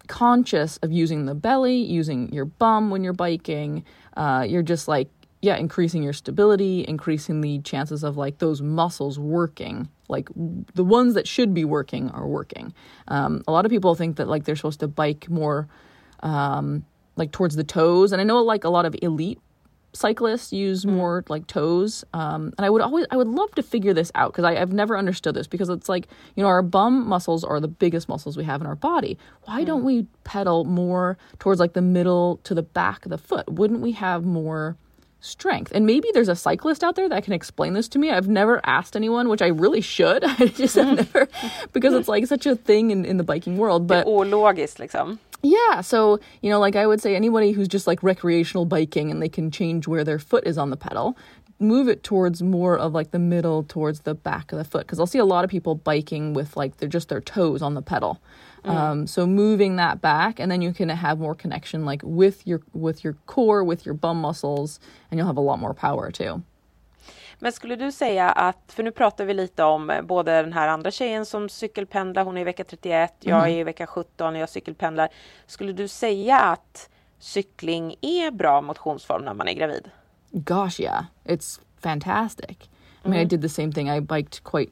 [0.08, 3.84] conscious of using the belly, using your bum when you're biking.
[4.16, 5.10] Uh, you're just like,
[5.42, 9.88] yeah, increasing your stability, increasing the chances of like those muscles working.
[10.10, 10.30] Like
[10.74, 12.74] the ones that should be working are working.
[13.08, 15.68] Um, a lot of people think that like they're supposed to bike more
[16.22, 16.86] um,
[17.18, 18.12] like towards the toes.
[18.12, 19.40] And I know like a lot of elite
[19.94, 23.94] cyclists use more like toes um, and i would always i would love to figure
[23.94, 27.44] this out because i've never understood this because it's like you know our bum muscles
[27.44, 31.60] are the biggest muscles we have in our body why don't we pedal more towards
[31.60, 34.78] like the middle to the back of the foot wouldn't we have more
[35.20, 38.28] strength and maybe there's a cyclist out there that can explain this to me i've
[38.28, 40.96] never asked anyone which i really should i just have mm-hmm.
[40.96, 41.28] never
[41.74, 45.20] because it's like such a thing in, in the biking world but Ologiskt liksom.
[45.44, 49.22] yeah, so you know, like I would say, anybody who's just like recreational biking and
[49.22, 51.16] they can change where their foot is on the pedal,
[51.60, 55.00] move it towards more of like the middle towards the back of the foot because
[55.00, 57.82] I'll see a lot of people biking with like they're just their toes on the
[57.82, 58.22] pedal.
[58.64, 62.62] Um, so moving that back, and then you can have more connection like with your
[62.74, 66.42] with your core, with your bum muscles, and you'll have a lot more power too.
[67.40, 70.68] Men skulle du säga att, för nu pratar vi lite om eh, både den här
[70.68, 74.42] andra tjejen som cykelpendlar, hon är i vecka 31, jag är i vecka 17 och
[74.42, 75.10] jag cykelpendlar.
[75.48, 76.90] Skulle du säga att
[77.20, 79.90] cykling är bra motionsform när man är gravid?
[80.32, 82.58] Gosh, yeah, it's fantastic.
[83.06, 83.90] I mean, I did the same thing.
[83.90, 84.72] I biked quite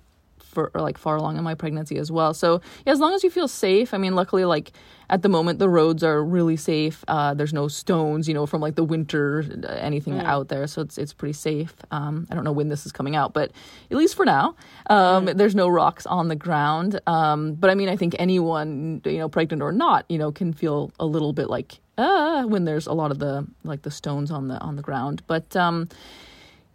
[0.56, 2.34] for like far along in my pregnancy as well.
[2.34, 3.94] So yeah, as long as you feel safe.
[3.94, 4.72] I mean, luckily, like
[5.10, 7.04] at the moment, the roads are really safe.
[7.08, 10.82] Uh, there's no stones, you know, from like the winter, uh, anything out there, so
[10.82, 11.76] it's it's pretty safe.
[11.92, 13.52] Um, I don't know when this is coming out, but
[13.92, 14.56] at least for now,
[14.90, 17.00] um, there's no rocks on the ground.
[17.06, 20.54] Um, but I mean, I think anyone, you know, pregnant or not, you know, can
[20.54, 24.32] feel a little bit like ah when there's a lot of the like the stones
[24.32, 25.22] on the on the ground.
[25.28, 25.90] But um,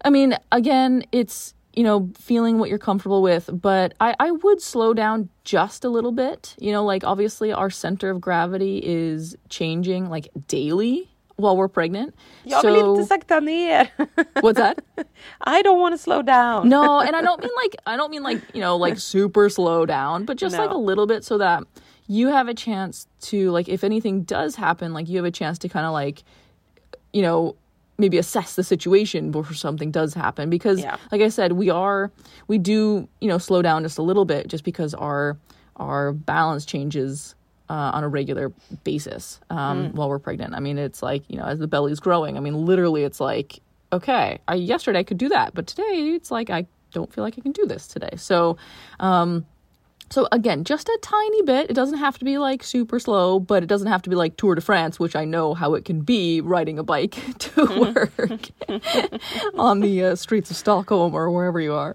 [0.04, 4.60] I mean, again, it's you know feeling what you're comfortable with but I, I would
[4.60, 9.36] slow down just a little bit you know like obviously our center of gravity is
[9.48, 12.14] changing like daily while we're pregnant
[12.46, 13.88] Jag vill inte sakta ner.
[14.40, 14.78] what's that
[15.40, 16.68] I don't want to slow down.
[16.68, 19.86] no and i don't mean like i don't mean like you know like super slow
[19.86, 21.62] down but just like a little bit so that
[22.06, 25.58] you have a chance to like if anything does happen like you have a chance
[25.58, 26.24] to kind of like
[27.12, 27.54] you know
[28.00, 30.50] maybe assess the situation before something does happen.
[30.50, 30.96] Because Yeah.
[31.12, 32.10] like i said we are
[32.48, 35.36] we do you know slow down just a little bit just because our
[35.76, 37.34] our balance changes
[37.68, 38.50] uh, on a regular
[38.82, 40.54] basis um, while we're pregnant.
[40.54, 43.60] I mean it's like you know as the belly's growing i mean literally it's like
[43.92, 47.34] okay I, yesterday i could do that but today it's like i don't feel like
[47.38, 48.10] i can do this today.
[48.16, 48.56] So
[48.98, 49.46] um,
[50.10, 51.70] so again, just a tiny bit.
[51.70, 54.36] It doesn't have to be like super slow, but it doesn't have to be like
[54.36, 58.50] Tour de France, which I know how it can be riding a bike to work
[59.58, 61.94] on the uh, streets of Stockholm or wherever you are.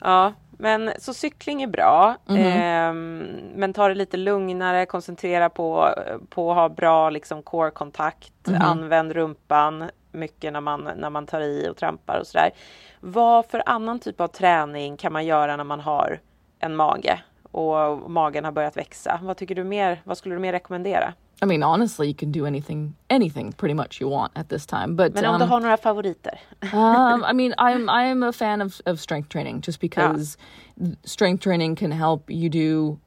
[0.00, 2.16] Ja, men så cykling är bra.
[2.26, 2.36] Mhm.
[2.38, 5.88] Ehm, men ta det lite lugnare, koncentrera på,
[6.30, 8.32] på att ha bra liksom core-kontakt.
[8.46, 8.62] Mhm.
[8.62, 12.50] Använd rumpan mycket när man, när man tar i och trampar och sådär.
[13.00, 16.20] Vad för annan typ av träning kan man göra när man har
[16.58, 19.20] en mage och magen har börjat växa?
[19.22, 20.02] Vad tycker du mer?
[20.04, 21.14] Vad skulle du mer rekommendera?
[21.40, 24.96] I mean, honestly, you can do anything, anything pretty much you want at this time.
[24.96, 26.40] But Men om um, du har några favoriter?
[26.72, 30.36] um, I mean, I'm I'm a fan of of strength training just because
[31.04, 32.98] strength training can help you do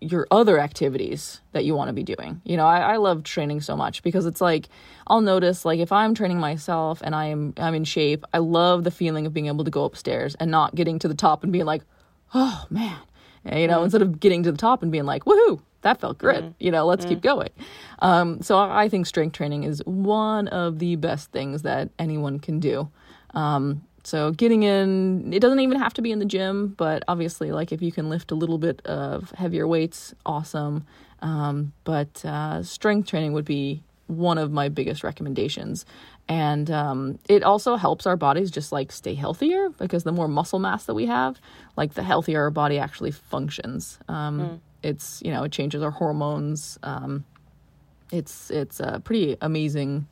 [0.00, 2.40] your other activities that you want to be doing.
[2.44, 4.68] You know, I, I love training so much because it's like
[5.06, 8.84] I'll notice like if I'm training myself and I am I'm in shape, I love
[8.84, 11.52] the feeling of being able to go upstairs and not getting to the top and
[11.52, 11.82] being like,
[12.34, 12.98] oh man,
[13.50, 16.54] you know, instead of getting to the top and being like, woohoo, that felt good.
[16.58, 17.50] You know, let's keep going.
[18.00, 22.38] Um, so I I think strength training is one of the best things that anyone
[22.40, 22.90] can do.
[23.34, 27.52] Um, so getting in, it doesn't even have to be in the gym, but obviously,
[27.52, 30.84] like if you can lift a little bit of heavier weights, awesome.
[31.22, 35.86] Um, but uh, strength training would be one of my biggest recommendations.
[36.28, 40.58] And um, it also helps our bodies just like stay healthier because the more muscle
[40.58, 41.38] mass that we have,
[41.76, 43.98] like the healthier our body actually functions.
[44.08, 46.78] Um, It's, you know, it changes our hormones.
[46.82, 47.24] Um,
[48.12, 50.06] it's it's a pretty amazing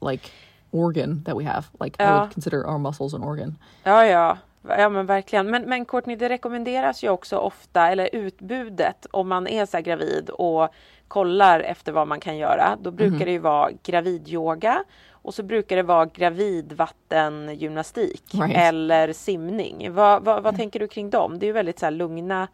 [0.00, 0.30] like
[0.72, 1.64] organ that we have.
[1.80, 2.20] Like I Ja.
[2.20, 3.56] would consider our muscles an organ.
[3.84, 4.38] Ja, ja.
[4.68, 5.50] Ja men verkligen.
[5.50, 10.30] Men, men Courtney, det rekommenderas ju också ofta, eller utbudet, om man är så gravid
[10.30, 10.68] och
[11.08, 12.76] kollar efter vad man kan göra.
[12.80, 14.84] Då brukar det ju vara gravidyoga
[15.22, 18.56] och så brukar det vara gravidvattengymnastik Right.
[18.56, 19.92] eller simning.
[19.92, 21.38] Vad, vad, vad tänker du kring dem?
[21.38, 22.48] Det är ju väldigt så här lugna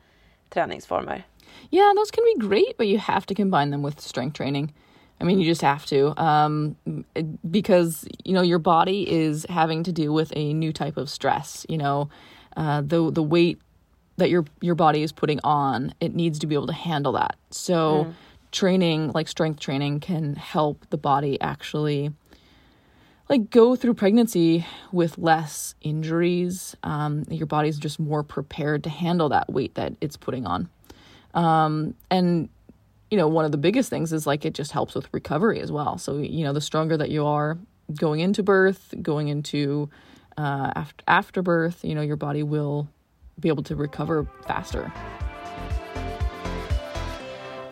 [0.50, 1.26] träningsformer.
[1.70, 4.74] Yeah, those can be great, but you have to combine them with strength training.
[5.20, 6.74] I mean, you just have to, um,
[7.42, 11.66] because you know your body is having to deal with a new type of stress.
[11.68, 12.08] You know,
[12.56, 13.58] uh, the the weight
[14.16, 17.34] that your your body is putting on, it needs to be able to handle that.
[17.50, 18.06] So,
[18.52, 22.12] training like strength training can help the body actually
[23.28, 26.76] like go through pregnancy with less injuries.
[26.82, 30.68] Um, your body's just more prepared to handle that weight that it's putting on.
[31.34, 32.48] Um, and
[33.10, 35.72] you know, one of the biggest things is like it just helps with recovery as
[35.72, 35.98] well.
[35.98, 37.58] So you know, the stronger that you are
[37.94, 39.88] going into birth, going into
[40.36, 42.88] uh, after after birth, you know, your body will
[43.38, 44.92] be able to recover faster.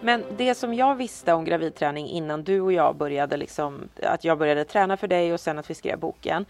[0.06, 4.38] Men det som jag visste om gravidträning innan du och jag började liksom, att jag
[4.38, 6.46] började träna för dig och sen att vi skrev boken.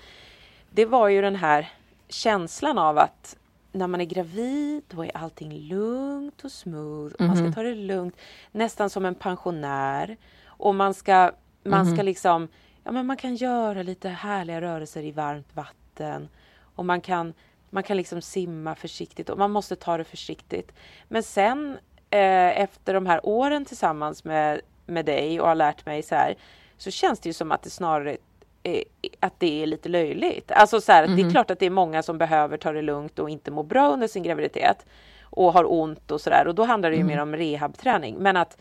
[0.70, 1.72] Det var ju den här
[2.08, 3.36] känslan av att
[3.72, 7.14] när man är gravid då är allting lugnt och smooth.
[7.14, 8.16] och Man ska ta det lugnt,
[8.52, 10.16] nästan som en pensionär.
[10.46, 11.30] Och man ska,
[11.62, 12.48] man ska liksom,
[12.84, 16.28] ja men man kan göra lite härliga rörelser i varmt vatten.
[16.60, 17.34] Och man kan,
[17.70, 20.72] man kan liksom simma försiktigt och man måste ta det försiktigt.
[21.08, 21.78] Men sen
[22.10, 26.36] eh, efter de här åren tillsammans med, med dig och har lärt mig så här
[26.76, 28.16] så känns det ju som att det snarare
[28.62, 28.82] eh,
[29.20, 30.50] att det är lite löjligt.
[30.50, 33.18] Alltså så här, det är klart att det är många som behöver ta det lugnt
[33.18, 34.86] och inte må bra under sin graviditet
[35.22, 38.16] och har ont och sådär och då handlar det ju mer om rehabträning.
[38.18, 38.59] Men att,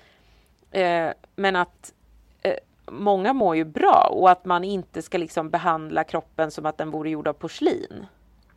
[0.72, 1.94] eh, men att
[2.42, 2.56] eh,
[2.92, 6.92] många mår ju bra och att man inte ska liksom behandla kroppen som att den
[6.92, 8.06] vore gjord av porslin.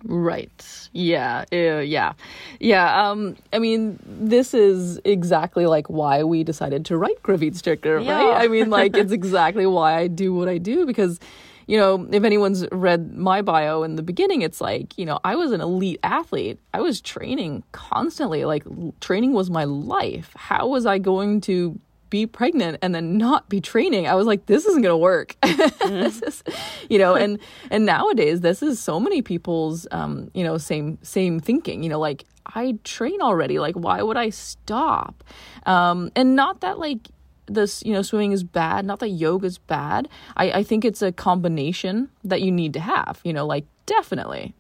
[0.05, 0.89] Right.
[0.93, 1.45] Yeah.
[1.53, 2.13] Uh, yeah.
[2.61, 3.11] Yeah.
[3.11, 3.37] Um.
[3.53, 8.13] I mean, this is exactly like why we decided to write Gravidstyrka, Yeah.
[8.13, 8.45] right?
[8.45, 11.19] I mean, like it's exactly why I do what I do because,
[11.67, 15.35] you know, if anyone's read my bio in the beginning, it's like you know I
[15.35, 16.59] was an elite athlete.
[16.73, 18.45] I was training constantly.
[18.45, 20.33] Like l- training was my life.
[20.37, 21.79] How was I going to
[22.11, 25.37] be pregnant and then not be training i was like this isn't going to work
[25.87, 26.43] this is
[26.89, 27.39] you know and
[27.71, 31.99] and nowadays this is so many people's um you know same same thinking you know
[31.99, 35.25] like i train already like why would i stop
[35.67, 37.09] um and not that like
[37.47, 41.03] this you know swimming is bad not that yoga is bad i i think it's
[41.03, 44.55] a combination that you need to have you know like definitely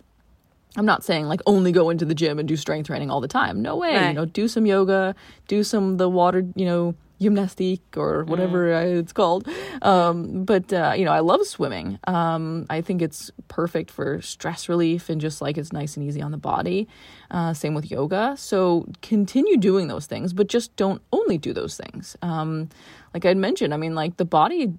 [0.76, 3.28] I'm not saying like only go into the gym and do strength training all the
[3.28, 3.62] time.
[3.62, 3.96] No way.
[3.96, 4.08] Right.
[4.08, 5.14] You know, do some yoga,
[5.48, 9.48] do some the water, you know, gymnastic or whatever uh, it's called.
[9.82, 11.98] Um, but uh, you know, I love swimming.
[12.04, 16.22] Um, I think it's perfect for stress relief and just like it's nice and easy
[16.22, 16.88] on the body.
[17.30, 18.34] Uh, same with yoga.
[18.38, 22.16] So continue doing those things, but just don't only do those things.
[22.22, 22.68] Um,
[23.14, 24.72] like I'd mentioned, I mean, like the body,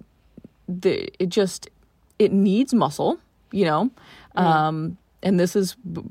[0.67, 1.69] the it just
[2.17, 3.19] it needs muscle.
[3.51, 3.91] You know.
[4.35, 6.03] Um, and this is b-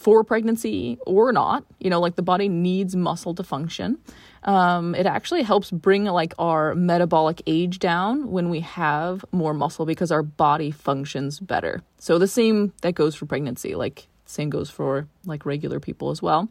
[0.00, 3.98] for pregnancy or not you know like the body needs muscle to function.
[4.44, 9.84] Um, it actually helps bring like our metabolic age down when we have more muscle
[9.84, 11.82] because our body functions better.
[11.98, 16.22] So the same that goes for pregnancy like same goes for like regular people as
[16.22, 16.48] well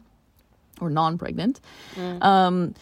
[0.80, 1.60] or non-pregnant.
[2.22, 2.74] Um,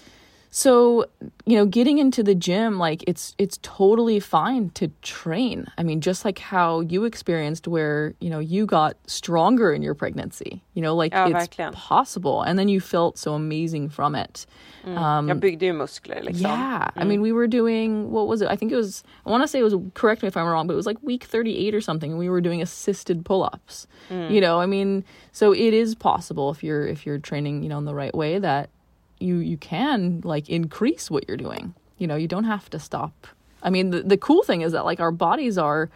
[0.51, 1.05] so
[1.45, 5.67] you know getting into the gym like it's it's totally fine to train.
[5.77, 9.95] I mean just like how you experienced where you know you got stronger in your
[9.95, 11.73] pregnancy you know like Ja, it's verkligen.
[11.73, 12.43] possible.
[12.43, 14.47] And then you felt so amazing from it.
[14.85, 14.97] Mm.
[14.97, 16.43] Um, Jag byggde ju muskler liksom.
[16.43, 16.89] yeah.
[16.97, 17.09] I mm.
[17.09, 18.49] mean we were doing what was it?
[18.49, 20.67] I think it was i want to say it was correct me if i'm wrong
[20.67, 23.87] but it was like week 38 or something and we were doing assisted pull-ups.
[24.09, 24.31] Mm.
[24.31, 27.79] You know i mean so it is possible if you're if you're training you know
[27.79, 28.71] in the right way that
[29.21, 31.75] you you can like increase what you're doing.
[31.99, 33.27] You know you don't have to stop.
[33.63, 35.91] I mean the, the cool thing is that like our bodies are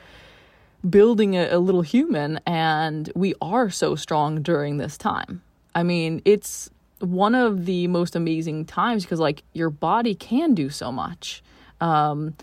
[0.89, 5.43] building a, a little human and we are so strong during this time.
[5.75, 10.69] I mean it's one of the most amazing times because like your body can do
[10.71, 11.43] so much.
[11.81, 12.35] Um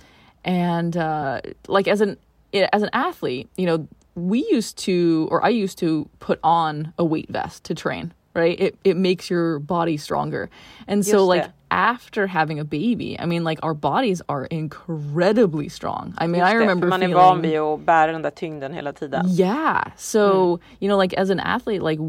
[0.43, 2.17] and uh like as an
[2.53, 7.05] as an athlete you know we used to or i used to put on a
[7.05, 10.49] weight vest to train right it it makes your body stronger
[10.87, 11.51] and so like det.
[11.71, 16.51] after having a baby i mean like our bodies are incredibly strong i mean Just
[16.51, 18.93] i det, remember för man är feeling, van vid att bära den där tyngden hela
[18.93, 19.25] tiden.
[19.27, 19.83] yeah.
[19.97, 21.99] So, you know, like as an athlete, like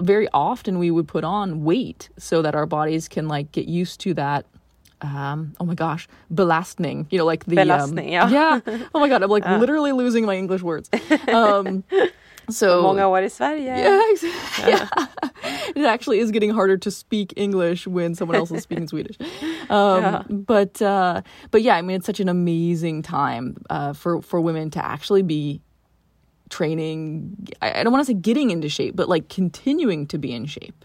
[0.00, 4.00] very often we would put on weight so that our bodies can like get used
[4.00, 4.44] to that
[5.02, 8.60] um oh my gosh belastning you know like the Belastning, um, yeah.
[8.66, 10.88] yeah oh my god i'm like literally losing my english words
[11.28, 11.84] um
[12.52, 13.64] so Många år i Sverige.
[13.84, 14.24] yeah, ex-
[14.68, 14.88] yeah.
[15.76, 19.16] it actually is getting harder to speak English when someone else is speaking Swedish.
[19.70, 24.40] Um, But uh, but yeah, I mean, it's such an amazing time uh, for for
[24.40, 25.60] women to actually be
[26.50, 27.36] training.
[27.62, 30.46] I, I don't want to say getting into shape, but like continuing to be in
[30.46, 30.84] shape.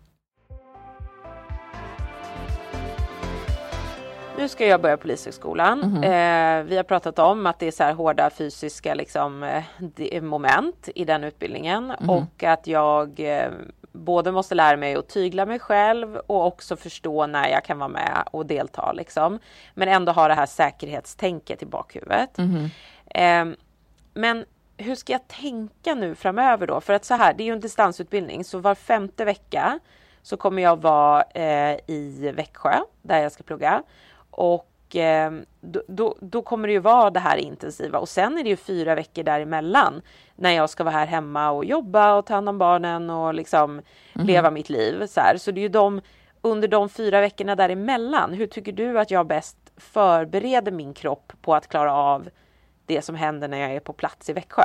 [4.37, 6.03] Nu ska jag börja Polishögskolan.
[6.03, 10.89] Eh, vi har pratat om att det är så här hårda fysiska liksom, eh, moment
[10.95, 13.51] i den utbildningen och att jag eh,
[13.91, 17.89] både måste lära mig att tygla mig själv och också förstå när jag kan vara
[17.89, 18.91] med och delta.
[18.91, 19.39] Liksom.
[19.73, 22.39] Men ändå ha det här säkerhetstänket i bakhuvudet.
[23.05, 23.45] Eh,
[24.13, 24.45] men
[24.77, 26.81] hur ska jag tänka nu framöver då?
[26.81, 29.79] För att så här, det är ju en distansutbildning så var femte vecka
[30.21, 33.83] så kommer jag vara eh, i Växjö där jag ska plugga.
[34.41, 35.31] Och eh,
[35.61, 38.55] då, då, då kommer det ju vara det här intensiva och sen är det ju
[38.55, 40.01] fyra veckor däremellan
[40.35, 43.81] när jag ska vara här hemma och jobba och ta hand om barnen och liksom
[44.13, 45.07] leva mitt liv.
[45.07, 45.37] Så, här.
[45.37, 46.01] så det är ju de
[46.41, 48.33] under de fyra veckorna däremellan.
[48.33, 52.29] Hur tycker du att jag bäst förbereder min kropp på att klara av
[52.85, 54.63] det som händer när jag är på plats i Växjö.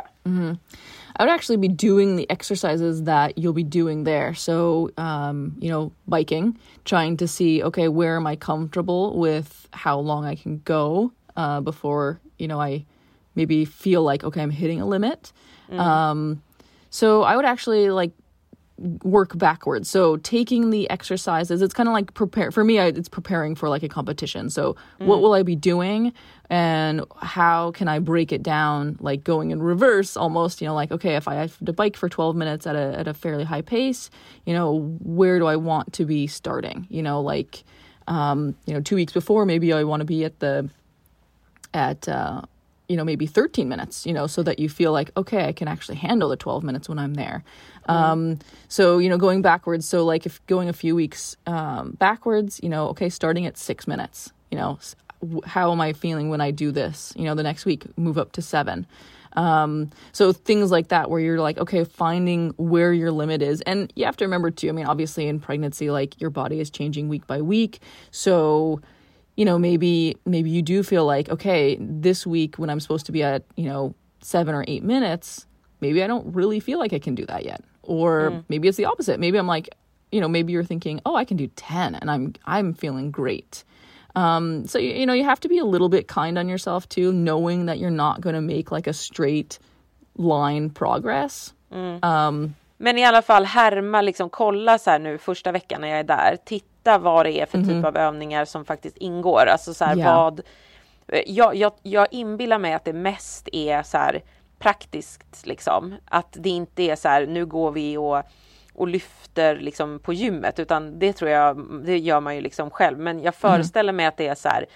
[1.17, 4.35] I would actually be doing the exercises that you'll be doing there.
[4.35, 9.99] So, um, you know, biking, trying to see, okay, where am I comfortable with how
[9.99, 12.85] long I can go uh, before, you know, I
[13.35, 15.33] maybe feel like, okay, I'm hitting a limit.
[15.81, 16.43] Um,
[16.91, 18.13] so I would actually like
[18.79, 19.89] work backwards.
[19.89, 22.79] So taking the exercises, it's kind of like prepare for me.
[22.79, 24.51] I, it's preparing for like a competition.
[24.51, 26.13] So what will I be doing,
[26.51, 28.99] and how can I break it down?
[29.01, 30.61] Like going in reverse, almost.
[30.61, 33.09] You know, like okay, if I have to bike for twelve minutes at a at
[33.09, 34.11] a fairly high pace,
[34.45, 36.87] you know, where do I want to be starting?
[36.91, 37.65] You know, like
[38.09, 40.69] um, you know, two weeks before, maybe I want to be at the
[41.73, 42.43] at uh,
[42.89, 45.69] you know maybe 13 minutes you know so that you feel like okay i can
[45.69, 47.43] actually handle the 12 minutes when i'm there
[47.87, 52.61] um, so you know going backwards so like if going a few weeks um, backwards
[52.63, 54.79] you know okay starting at six minutes you know
[55.45, 57.13] how am i feeling when i do this?
[57.17, 58.87] You know the next week move up to seven.
[59.33, 63.61] Um, so things like that where you're like okay finding where your limit is.
[63.63, 66.71] And you have to remember too i mean obviously in pregnancy like your body is
[66.71, 67.81] changing week by week.
[68.11, 68.81] So
[69.37, 73.13] you know maybe maybe you do feel like okay this week when i'm supposed to
[73.13, 75.47] be at you know seven or eight minutes
[75.81, 78.85] maybe i don't really feel like i can do that yet or maybe it's the
[78.85, 79.69] opposite maybe i'm like
[80.13, 83.65] you know maybe you're thinking oh i can do 10 and i'm i'm feeling great
[84.15, 86.89] um, so you, you know you have to be a little bit kind on yourself
[86.89, 89.59] too knowing that you're not going to make like a straight
[90.17, 91.53] line progress
[92.79, 96.05] Men i alla fall härma, liksom kolla så här nu första veckan när jag är
[96.05, 96.37] där.
[96.45, 99.47] Titta vad det är för typ av övningar som faktiskt ingår.
[99.47, 100.15] Alltså så här Ja.
[100.15, 100.41] vad.
[101.27, 104.23] Jag, jag, jag inbillar mig att det mest är så här
[104.59, 105.95] praktiskt liksom.
[106.05, 108.23] Att det inte är så här nu går vi och,
[108.75, 112.99] och lyfter liksom på gymmet utan det tror jag, det gör man ju liksom själv.
[112.99, 114.67] Men jag föreställer mig att det är så här.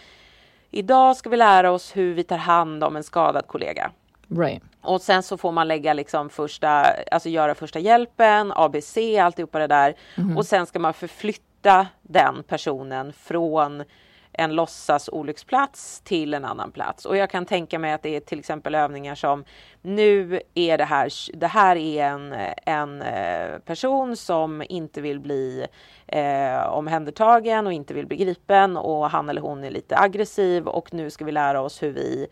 [0.70, 3.91] Idag ska vi lära oss hur vi tar hand om en skadad kollega.
[4.28, 9.59] right Och sen så får man lägga liksom första, alltså göra första hjälpen, ABC, alltihopa
[9.59, 9.95] det där.
[10.37, 13.85] Och sen ska man förflytta den personen från
[14.33, 17.07] en låtsas olycksplats till en annan plats.
[17.07, 19.45] Och jag kan tänka mig att det är till exempel övningar som
[19.83, 22.35] nu är det här, det här är en,
[22.66, 25.66] en eh, person som inte vill bli
[26.07, 30.95] eh, omhändertagen och inte vill bli gripen och han eller hon är lite aggressiv och
[30.95, 32.26] nu ska vi lära oss hur vi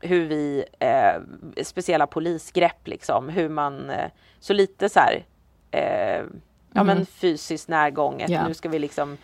[0.00, 4.10] hur vi, eh, speciella polisgrepp liksom, hur man, eh,
[4.40, 5.24] så lite så här,
[5.70, 6.24] eh,
[6.72, 8.48] ja men fysiskt närgånget, Ja.
[8.48, 9.16] nu ska vi liksom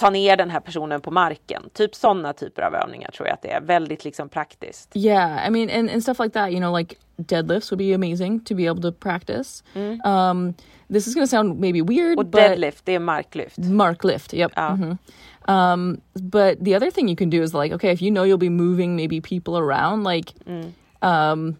[0.00, 1.62] ta ner den här personen på marken.
[1.72, 4.90] Typ sådana typer av övningar tror jag att det är, väldigt liksom praktiskt.
[4.96, 8.40] Yeah, I mean, and, and stuff like that, you know, like deadlifts would be amazing
[8.44, 9.62] to be able to practice.
[10.04, 10.54] Um,
[10.92, 13.58] this is to sound maybe weird, Och but deadlift, det är marklyft.
[13.58, 14.52] mark lift, yep.
[14.56, 14.98] mhm.
[15.48, 18.38] Um, but the other thing you can do is like, okay, if you know you'll
[18.38, 20.32] be moving maybe people around, like,
[21.00, 21.56] um,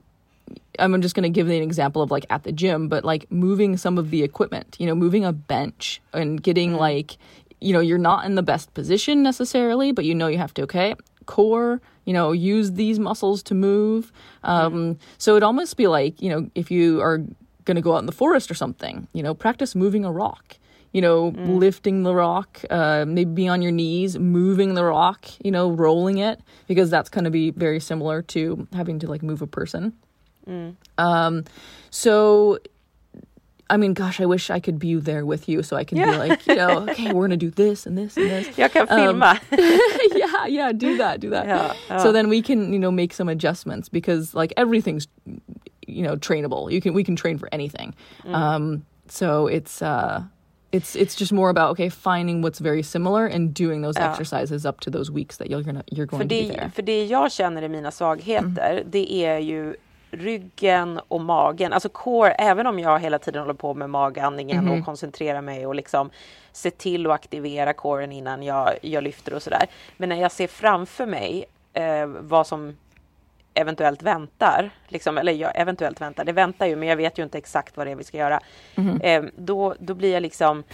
[0.79, 3.77] I'm just going to give an example of like at the gym, but like moving
[3.77, 7.19] some of the equipment, you know, moving a bench and getting like,
[7.61, 10.63] you know, you're not in the best position necessarily, but you know you have to,
[10.63, 10.95] okay,
[11.27, 14.13] core, you know, use these muscles to move.
[14.43, 17.19] Um, So it'd almost be like, you know, if you are
[17.65, 20.57] going to go out in the forest or something, you know, practice moving a rock.
[20.95, 25.51] You know, lifting the rock, uh, maybe be on your knees, moving the rock, you
[25.51, 29.41] know, rolling it, because that's going to be very similar to having to like move
[29.41, 29.95] a person.
[30.99, 31.45] Um,
[31.91, 32.59] so,
[33.71, 36.05] I mean, gosh, I wish I could be there with you so I could be
[36.05, 38.57] like, you know, okay, we're gonna do this and this and this.
[38.57, 39.39] Jag kan filma.
[40.15, 41.47] yeah, yeah, do that, do that.
[41.47, 41.99] Yeah, yeah.
[42.03, 45.09] So then we can, you know, make some adjustments because like everything's,
[45.87, 46.71] you know, trainable.
[46.71, 47.95] You can we can train for anything.
[48.27, 50.23] Um, so it's uh,
[50.73, 54.81] it's it's just more about okay, finding what's very similar and doing those exercises up
[54.81, 56.71] to those weeks that you're gonna you're För going to be there.
[56.75, 59.77] för det jag känner är mina svagheter, det är ju
[60.13, 61.73] ryggen och magen.
[61.73, 65.75] Alltså core, även om jag hela tiden håller på med magandningen och koncentrerar mig och
[65.75, 66.11] liksom
[66.53, 69.67] ser till att aktivera coren innan jag, jag lyfter och sådär.
[69.97, 72.77] Men när jag ser framför mig eh, vad som
[73.55, 77.39] eventuellt väntar, liksom, eller jag eventuellt väntar, det väntar ju men jag vet ju inte
[77.39, 78.41] exakt vad det är vi ska göra.
[79.03, 80.65] Eh, då, då blir jag liksom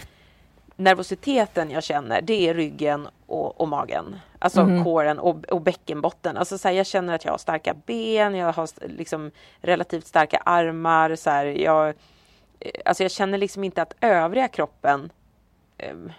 [0.79, 4.19] nervositeten jag känner, det är ryggen och, och magen.
[4.39, 6.37] Alltså kåren och, och bäckenbotten.
[6.37, 10.37] Alltså så här, jag känner att jag har starka ben, jag har liksom relativt starka
[10.37, 11.15] armar.
[11.15, 11.87] Så här, jag,
[12.59, 15.09] eh, alltså jag känner liksom inte att övriga kroppen
[15.77, 16.11] ehm,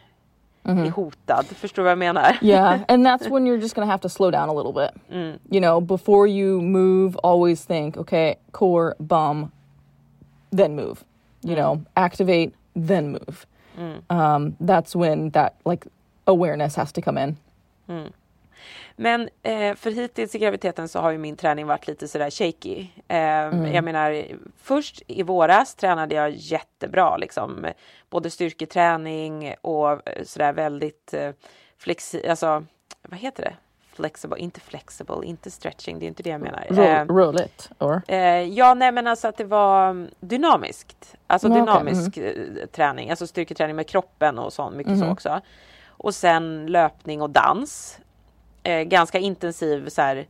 [0.62, 1.46] är hotad.
[1.46, 2.38] Förstår du vad jag menar?
[2.42, 4.90] yeah, and that's when you're just gonna have to slow down a little bit.
[5.50, 9.50] You know, before you move, always think, okay, core, bum,
[10.56, 10.96] then move.
[11.42, 12.52] You know, activate,
[12.86, 13.46] then move.
[14.08, 15.88] Um, that's when that like
[16.24, 17.36] awareness has to come in.
[18.96, 22.86] Men eh, för hittills i graviditeten så har ju min träning varit lite sådär shaky.
[23.08, 24.24] Eh, Jag menar
[24.62, 27.66] först i våras tränade jag jättebra liksom.
[28.10, 31.30] Både styrketräning och eh, sådär väldigt eh,
[31.78, 32.28] flexi...
[32.28, 32.64] Alltså
[33.02, 33.54] vad heter det?
[34.00, 36.66] Flexible, inte flexible, inte stretching, det är inte det jag menar.
[36.70, 41.14] Roll, Eh, roll it or Eh, ja, nej men alltså att det var mm, dynamiskt.
[41.26, 45.40] Alltså okej, dynamisk eh, träning, alltså styrketräning med kroppen och sånt, mycket så också.
[45.88, 47.98] Och sen löpning och dans.
[48.62, 50.26] Eh, ganska intensiv så här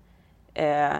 [0.54, 0.92] eh,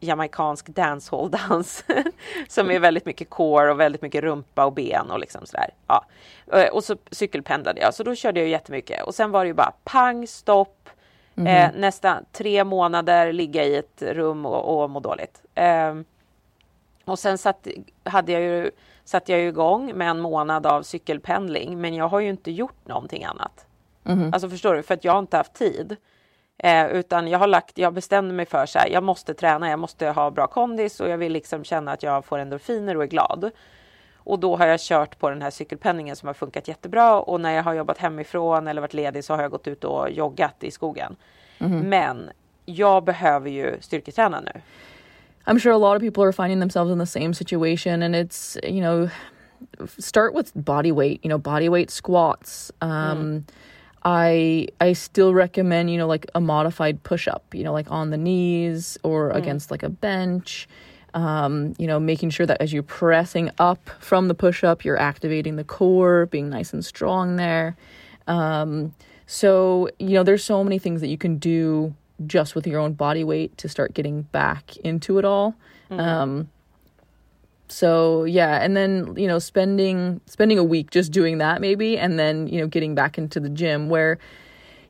[0.00, 1.84] jamaicansk dancehall-dans.
[2.48, 5.70] som är väldigt mycket core och väldigt mycket rumpa och ben och liksom sådär.
[5.86, 6.04] Ja.
[6.52, 9.02] Eh, och så cykelpendlade jag, så då körde jag jättemycket.
[9.02, 10.88] Och sen var det ju bara pang, stopp,
[11.36, 15.42] eh, nästan tre månader ligga i ett rum och, och må dåligt.
[15.54, 16.04] Ehm,
[17.04, 17.66] och sen satt,
[18.04, 18.70] hade jag ju,
[19.04, 22.86] satte jag ju igång med en månad av cykelpendling, men jag har ju inte gjort
[22.88, 23.66] någonting annat.
[24.34, 24.82] Alltså förstår du?
[24.82, 25.96] För att jag har inte haft tid.
[26.58, 29.78] Eh, utan jag har lagt, jag bestämde mig för så här, jag måste träna, jag
[29.78, 33.06] måste ha bra kondis och jag vill liksom känna att jag får endorfiner och är
[33.06, 33.50] glad.
[34.24, 37.52] Och då har jag kört på den här cykelpenningen som har funkat jättebra och när
[37.52, 40.70] jag har jobbat hemifrån eller varit ledig så har jag gått ut och joggat i
[40.70, 41.16] skogen.
[41.82, 42.30] Men
[42.64, 44.60] jag behöver ju styrketräna nu.
[45.46, 48.56] I'm sure a lot of people are finding themselves in the same situation, and it's
[48.64, 49.08] you know,
[49.98, 51.20] start with body weight.
[51.24, 52.70] You know, body weight squats.
[52.80, 53.44] Um,
[54.04, 57.54] I I still recommend you know like a modified push up.
[57.54, 60.68] You know, like on the knees or against like a bench.
[61.14, 64.98] Um, you know, making sure that as you're pressing up from the push up, you're
[64.98, 67.76] activating the core, being nice and strong there.
[68.26, 68.94] Um,
[69.26, 71.94] so, you know, there's so many things that you can do
[72.26, 75.54] just with your own body weight to start getting back into it all.
[75.90, 76.48] Um,
[77.68, 82.18] so yeah, and then you know, spending spending a week just doing that maybe, and
[82.18, 84.18] then you know, getting back into the gym where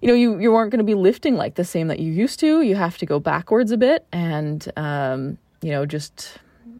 [0.00, 2.40] you know you you aren't going to be lifting like the same that you used
[2.40, 2.60] to.
[2.62, 6.38] You have to go backwards a bit, and um, you know, just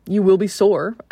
[0.09, 0.97] you will be sore.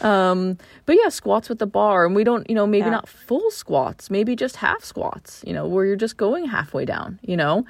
[0.00, 2.90] Um, but yeah, squats with the bar, and we don't, you know, maybe Yeah.
[2.92, 7.18] not full squats, maybe just half squats, you know, where you're just going halfway down,
[7.22, 7.64] you know,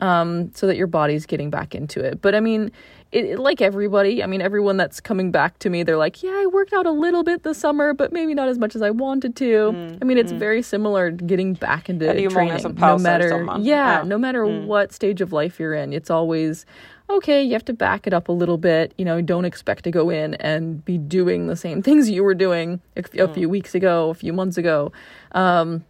[0.00, 2.22] um, so that your body's getting back into it.
[2.22, 2.70] But I mean,
[3.10, 6.30] it, it- like everybody, I mean, everyone that's coming back to me, they're like, yeah,
[6.30, 8.90] I worked out a little bit this summer, but maybe not as much as I
[8.90, 9.98] wanted to.
[10.00, 12.98] I mean, it's very similar getting back into Ja, det är ju många training, no
[12.98, 13.64] matter, sommaren.
[13.64, 16.64] yeah, no matter what stage of life you're in, it's always
[17.10, 18.94] okay, you have to back it up a little bit.
[18.98, 22.34] You know, don't expect to go in and be doing the same things you were
[22.34, 24.92] doing a, a few weeks ago, a few months ago.
[25.32, 25.84] Um,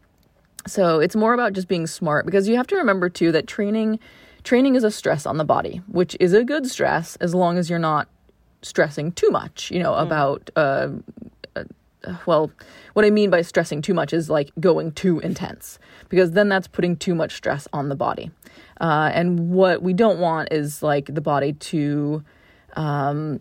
[0.66, 3.98] so it's more about just being smart because you have to remember too that training
[4.44, 7.70] training is a stress on the body, which is a good stress as long as
[7.70, 8.08] you're not
[8.62, 10.88] stressing too much, you know, about uh,
[12.26, 12.50] well,
[12.94, 16.66] what I mean by stressing too much is like going too intense because then that's
[16.66, 18.30] putting too much stress on the body.
[18.82, 22.22] Uh, and what we don't want is like the body to
[22.74, 23.40] um,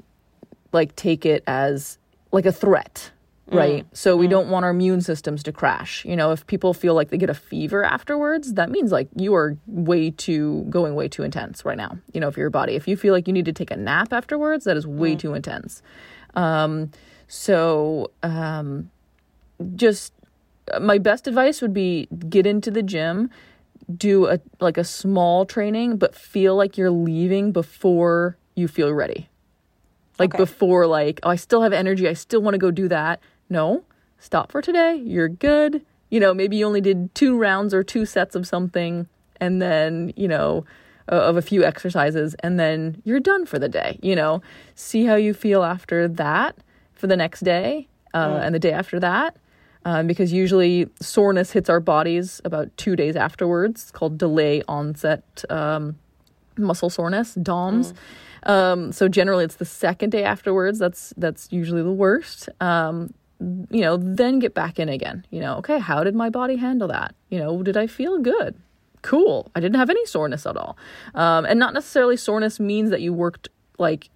[0.72, 1.98] like take it as
[2.32, 3.10] like a threat,
[3.48, 3.88] right?
[3.92, 6.06] So we don't want our immune systems to crash.
[6.06, 9.34] You know, if people feel like they get a fever afterwards, that means like you
[9.34, 11.98] are way too going way too intense right now.
[12.14, 12.76] You know, for your body.
[12.76, 15.34] If you feel like you need to take a nap afterwards, that is way too
[15.34, 15.82] intense.
[16.36, 16.92] Um,
[17.28, 18.92] so um,
[19.76, 20.14] just
[20.72, 23.32] uh, my best advice would be get into the gym
[23.98, 29.30] do a like a small training but feel like you're leaving before you feel ready.
[30.20, 30.44] Like Okay.
[30.44, 33.20] before like oh i still have energy i still want to go do that.
[33.50, 33.84] No.
[34.20, 35.86] Stop for today you're good.
[36.10, 39.08] You know maybe you only did two rounds or two sets of something
[39.40, 40.66] and then you know
[41.12, 44.42] uh, of a few exercises and then you're done for the day you know?
[44.76, 46.56] See how you feel after that
[46.94, 49.36] for the next day uh, and the day after that
[49.86, 53.84] um, because usually soreness hits our bodies about two days afterwards.
[53.84, 55.98] It's called delay onset um,
[56.58, 57.94] muscle soreness, DOMS.
[58.44, 60.80] Um, so generally, it's the second day afterwards.
[60.80, 62.50] That's that's usually the worst.
[62.60, 65.26] Um, you know, then get back in again.
[65.32, 67.16] You know, okay, how did my body handle that?
[67.30, 68.56] You know, did I feel good?
[69.02, 69.50] Cool.
[69.56, 70.78] I didn't have any soreness at all,
[71.16, 74.10] um, and not necessarily soreness means that you worked like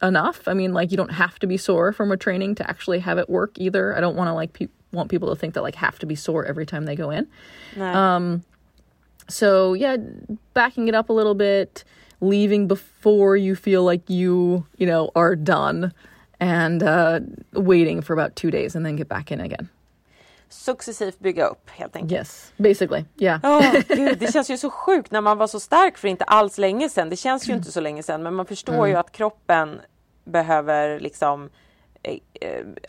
[0.00, 0.46] enough.
[0.46, 3.18] I mean, like you don't have to be sore from a training to actually have
[3.18, 3.96] it work either.
[3.96, 6.14] I don't want to like pe- want people to think that like have to be
[6.14, 7.26] sore every time they go in.
[7.80, 8.44] Um,
[9.28, 9.96] so yeah,
[10.54, 11.84] backing it up a little bit,
[12.20, 15.92] leaving before you feel like you you know are done,
[16.40, 17.20] and uh,
[17.52, 19.68] waiting for about two days and then get back in again.
[20.48, 22.12] Successivt bygga upp helt enkelt.
[22.12, 23.40] Yes, basically, yeah.
[23.42, 26.58] Åh, gud, det känns ju så sjukt när man var så stark för inte alls
[26.58, 27.10] länge sedan.
[27.10, 29.80] Det känns ju inte så länge sedan men man förstår ju att kroppen
[30.24, 31.50] behöver liksom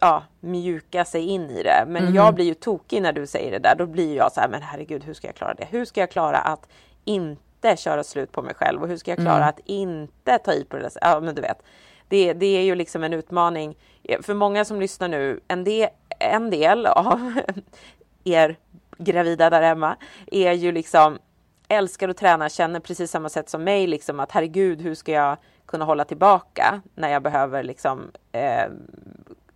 [0.02, 1.84] ja, mjuka sig in i det.
[1.88, 3.76] Men jag blir ju tokig när du säger det där.
[3.76, 5.68] Då blir jag så här, men herregud hur ska jag klara det?
[5.70, 6.68] Hur ska jag klara att
[7.06, 8.82] inte köra slut på mig själv?
[8.82, 10.82] Och hur ska jag klara att inte ta i på det?
[10.84, 11.64] där- Ja men du vet.
[12.08, 13.78] Det, det är ju liksom en utmaning.
[14.22, 15.90] För många som lyssnar nu, en del,
[16.20, 17.34] en del av
[18.24, 18.56] er
[18.98, 19.96] gravida där hemma
[20.32, 21.20] är ju liksom
[21.68, 25.38] älskar att träna, känner precis samma sätt som mig liksom att herregud hur ska jag
[25.74, 28.66] kunna hålla tillbaka när jag behöver liksom eh,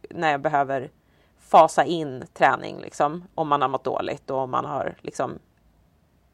[0.09, 0.91] när jag behöver
[1.39, 5.39] fasa in träning liksom om man har mått dåligt och om man har liksom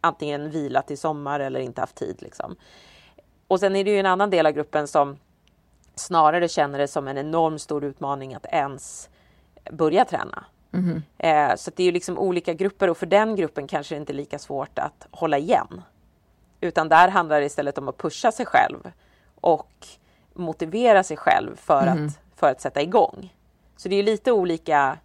[0.01, 2.55] antingen vilat i sommar eller inte haft tid liksom.
[3.47, 5.17] Och sen är det ju en annan del av gruppen som
[5.95, 9.09] snarare känner det som en enormt stor utmaning att ens
[9.71, 10.45] börja träna.
[11.17, 14.13] Eh, så det är ju liksom olika grupper och för den gruppen kanske det inte
[14.13, 15.81] är lika svårt att hålla igen.
[16.61, 18.91] Utan där handlar det istället om att pusha sig själv
[19.43, 19.87] och
[20.33, 23.33] motivera sig själv för, att, för att sätta igång.
[23.77, 24.97] Så det är lite olika,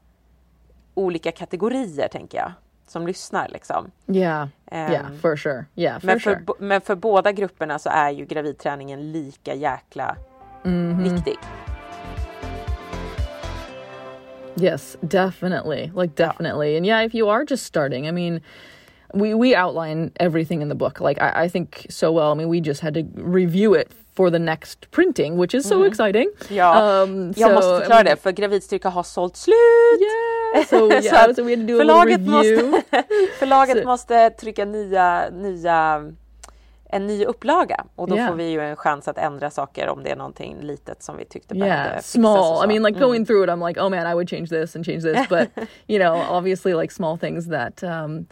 [0.94, 2.52] olika kategorier tänker jag
[2.86, 3.90] som lyssnar liksom.
[4.06, 4.48] Yeah.
[4.72, 5.64] yeah, Um, for sure.
[5.74, 6.54] Yeah, for Men för, sure.
[6.58, 10.16] men för båda grupperna så är ju gravidträningen lika jäkla
[11.02, 11.36] viktig.
[14.60, 15.92] Yes, definitely.
[15.94, 16.76] Like definitely.
[16.76, 18.40] And yeah, if you are just starting, I mean,
[19.14, 21.00] we we outline everything in the book.
[21.00, 22.32] Like I, I think so well.
[22.32, 25.84] I mean, we just had to review it for the next printing, which is so
[25.86, 26.30] exciting.
[26.48, 29.54] Ja, Um, jag so, måste I förklara mean, det för Gravidstyrka har sålt slut.
[30.54, 30.66] Yeah.
[30.66, 32.82] So Så yeah, att so we had to do a förlaget måste,
[33.38, 36.04] förlaget måste trycka nya, nya,
[36.90, 38.28] en ny upplaga och då Yeah.
[38.28, 41.24] får vi ju en chans att ändra saker om det är någonting litet som vi
[41.24, 42.64] tyckte yeah, behövde fixas och small.
[42.64, 43.08] I mean, like Mm.
[43.08, 45.48] going through it, I'm like, oh man, I would change this and change this, but
[45.86, 48.26] you know, obviously, like small things that um,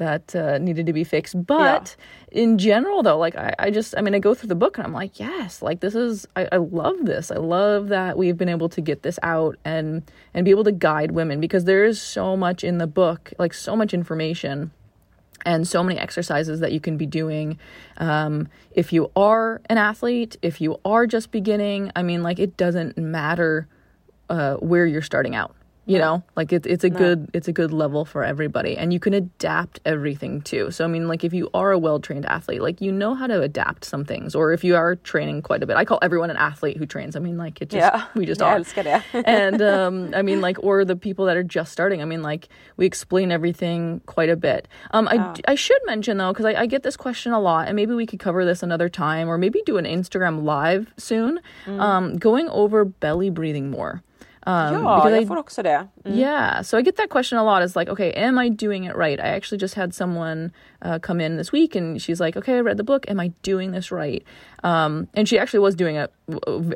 [0.00, 1.46] that uh, needed to be fixed.
[1.46, 1.96] But
[2.32, 2.42] Yeah.
[2.42, 4.86] in general, though, like I, I just, I mean, I go through the book and
[4.86, 7.30] I'm like, yes, like this is, I, I love this.
[7.30, 10.02] I love that we've been able to get this out and
[10.34, 13.54] and be able to guide women because there is so much in the book, like
[13.54, 14.72] so much information
[15.46, 17.58] and so many exercises that you can be doing
[17.96, 22.58] um, if you are an athlete if you are just beginning i mean like it
[22.58, 23.66] doesn't matter
[24.28, 25.54] uh, where you're starting out
[25.90, 29.00] you know like it's it's a good it's a good level for everybody and you
[29.00, 32.80] can adapt everything too so i mean like if you are a well-trained athlete like
[32.80, 35.76] you know how to adapt some things or if you are training quite a bit
[35.76, 38.40] i call everyone an athlete who trains i mean like it just Ja, we just
[38.40, 38.58] jag are
[39.24, 42.02] and um, I mean, like, or the people that are just starting.
[42.02, 44.68] I mean, like, we explain everything quite a bit.
[44.92, 47.76] Um, I, I should mention though, because I, I get this question a lot, and
[47.76, 51.40] maybe we could cover this another time, or maybe do an Instagram live soon.
[51.66, 54.02] Um, going over belly breathing more.
[54.46, 55.86] Um, because jag I- får också det.
[56.04, 57.62] yeah, so I get that question a lot.
[57.64, 59.20] Is like, okay, am I doing it right?
[59.20, 60.50] I actually just had someone
[60.84, 63.04] uh, come in this week, and she's like, okay, I read the book.
[63.10, 64.22] Am I doing this right?
[64.62, 66.10] Um, and she actually was doing it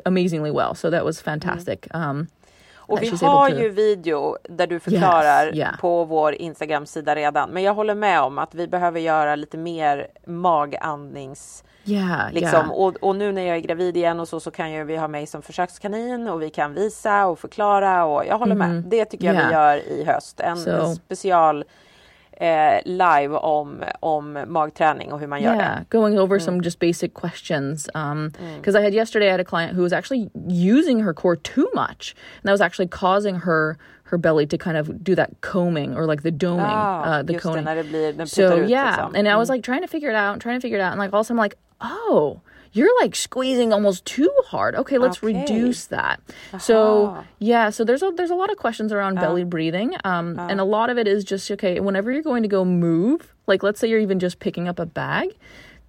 [0.05, 1.87] amazingly well, so that was fantastic.
[1.93, 2.27] Um,
[2.87, 5.77] Och vi har ju video där du förklarar Yes, yeah.
[5.79, 7.49] på vår Instagram-sida redan.
[7.49, 11.63] Men jag håller med om att vi behöver göra lite mer magandnings...
[11.85, 12.49] yeah, Liksom.
[12.65, 12.69] yeah.
[12.71, 15.07] Och, och nu när jag är gravid igen och så, så kan ju vi ha
[15.07, 18.83] mig som försökskanin och vi kan visa och förklara och jag håller med.
[18.87, 19.51] Det tycker jag vi Mm-hmm.
[19.51, 19.75] Yeah.
[19.75, 20.39] gör i höst.
[20.39, 21.63] En, So- special
[22.37, 25.85] eh, live om, om magträning och hur man gör det.
[25.89, 27.89] going over some just basic questions.
[27.93, 31.35] Um, because I had yesterday I had a client who was actually using her core
[31.37, 33.77] too much, and that was actually causing her
[34.11, 37.39] her belly to kind of do that combing or like the doming, Ah, uh, the
[37.39, 37.65] coning.
[37.65, 39.15] det blir, so yeah, liksom.
[39.15, 40.99] and I was like trying to figure it out, trying to figure it out, and
[40.99, 42.41] like all of a sudden I'm like, oh.
[42.73, 44.75] You're like squeezing almost too hard.
[44.75, 45.27] Okay, let's Okay.
[45.27, 46.19] reduce that.
[46.59, 50.59] So yeah, so there's a there's a lot of questions around belly breathing, um, and
[50.59, 51.79] a lot of it is just okay.
[51.79, 54.85] Whenever you're going to go move, like let's say you're even just picking up a
[54.85, 55.29] bag,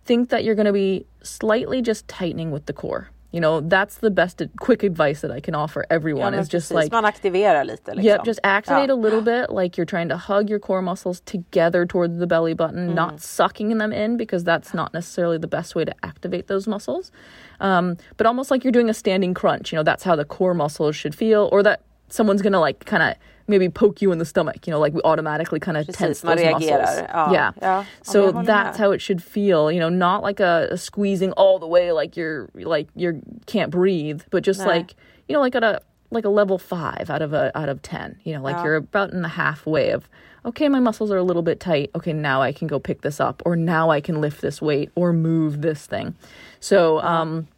[0.05, 3.11] think that you're going to be slightly just tightening with the core.
[3.37, 6.71] You know, that's the best quick advice that I can offer everyone men is just
[6.73, 7.85] precis, like man aktiverar lite.
[7.85, 8.03] Liksom.
[8.03, 8.95] Yep, just activate Ja.
[8.95, 12.55] a little bit like you're trying to hug your core muscles together towards the belly
[12.55, 16.67] button, not sucking them in because that's not necessarily the best way to activate those
[16.67, 17.13] muscles.
[17.61, 20.55] Um, but almost like you're doing a standing crunch, you know, that's how the core
[20.55, 23.17] muscles should feel, or that someone's gonna like kind of
[23.49, 26.43] maybe poke you in the stomach, you know, like we automatically kind of tense those
[26.43, 26.63] muscles.
[26.63, 27.53] Ja, yeah.
[27.63, 27.85] ja.
[28.03, 31.67] So that's how it should feel, you know, not like a, a squeezing all the
[31.67, 34.67] way like you're like you're can't breathe, but just Nej.
[34.67, 34.95] like
[35.29, 35.81] you know, like at a
[36.11, 38.19] like a level five out of a out of ten.
[38.25, 40.09] You know, like you're about in the halfway of
[40.45, 41.91] okay, my muscles are a little bit tight.
[41.95, 44.91] Okay, now I can go pick this up, or now I can lift this weight
[44.95, 46.15] or move this thing.
[46.61, 47.49] So um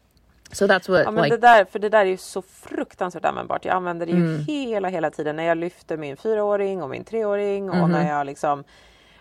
[0.52, 3.24] so that's what Ja, men like det där, för det där är ju så fruktansvärt
[3.24, 3.64] användbart.
[3.64, 4.40] Jag använder det ju Mm.
[4.40, 7.90] hela, hela tiden när jag lyfter min fyraåring och min treåring och Mhm.
[7.90, 8.64] när jag liksom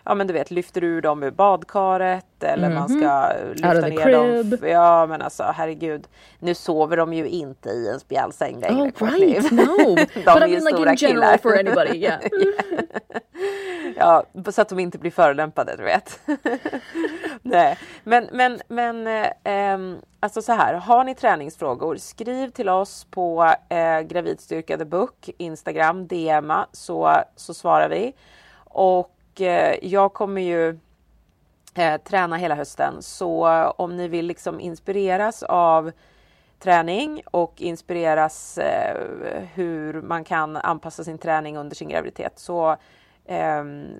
[0.04, 3.84] ja men du vet lyfter ur dem ur badkaret eller man ska lyfta Out of
[3.84, 4.50] the ner dem.
[4.50, 4.64] crib.
[4.70, 6.06] Ja men alltså herregud.
[6.38, 8.82] Nu sover de ju inte i en spjälsäng längre.
[9.00, 9.50] Oh, right.
[9.52, 9.94] No.
[9.96, 11.38] de but är I mean, like stora in general killar.
[11.38, 11.98] for anybody.
[11.98, 12.20] Yeah.
[14.00, 16.20] Ja, så att de inte blir förolämpade, du vet.
[17.42, 23.06] Nej, men, men, men eh, ehm, alltså så här, har ni träningsfrågor, skriv till oss
[23.10, 28.14] på eh, Gravidstyrka the Book, Instagram, DMa, så, så svarar vi.
[28.64, 30.78] Och eh, jag kommer ju
[31.74, 35.92] eh, träna hela hösten, så om ni vill liksom inspireras av
[36.58, 38.96] träning och inspireras eh,
[39.54, 42.76] hur man kan anpassa sin träning under sin graviditet så,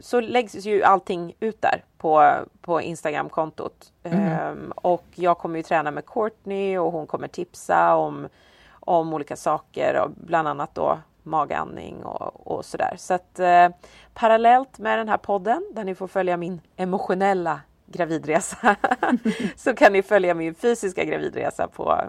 [0.01, 3.93] så läggs ju allting ut där på, på Instagram-kontot.
[4.03, 8.29] Ehm, och jag kommer ju träna med Courtney och hon kommer tipsa om,
[8.71, 12.95] om olika saker, och bland annat då magandning och, och sådär.
[12.99, 13.69] Så att eh,
[14.15, 18.77] parallellt med den här podden där ni får följa min emotionella gravidresa
[19.57, 22.01] så kan ni följa min fysiska gravidresa på,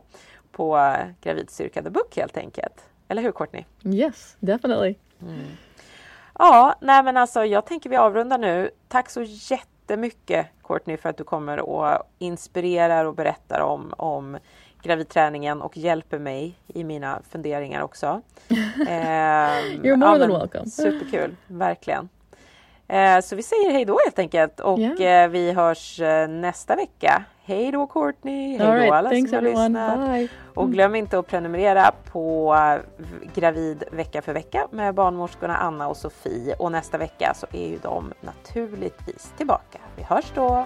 [0.51, 2.89] på Gravidstyrka the Book helt enkelt.
[3.07, 3.63] Eller hur Courtney?
[3.83, 4.95] yes, definitely.
[6.41, 8.69] Ja, nej men alltså jag tänker vi avrundar nu.
[8.87, 14.37] Tack så jättemycket Courtney för att du kommer och inspirerar och berättar om, om
[14.81, 18.21] gravidträningen och hjälper mig i mina funderingar också.
[18.87, 20.65] Ehm, You're more than men welcome.
[20.65, 22.09] Superkul, verkligen.
[22.89, 27.23] Eh, så vi säger hej då helt enkelt och eh, vi hörs eh, nästa vecka.
[27.43, 30.09] Hej då Courtney, hej då right, alla som har lyssnat.
[30.09, 30.27] Bye.
[30.55, 35.97] Och glöm inte att prenumerera på eh, Gravid vecka för vecka med barnmorskorna Anna och
[35.97, 36.55] Sofie.
[36.55, 39.79] Och nästa vecka så är ju de naturligtvis tillbaka.
[39.95, 40.65] Vi hörs då!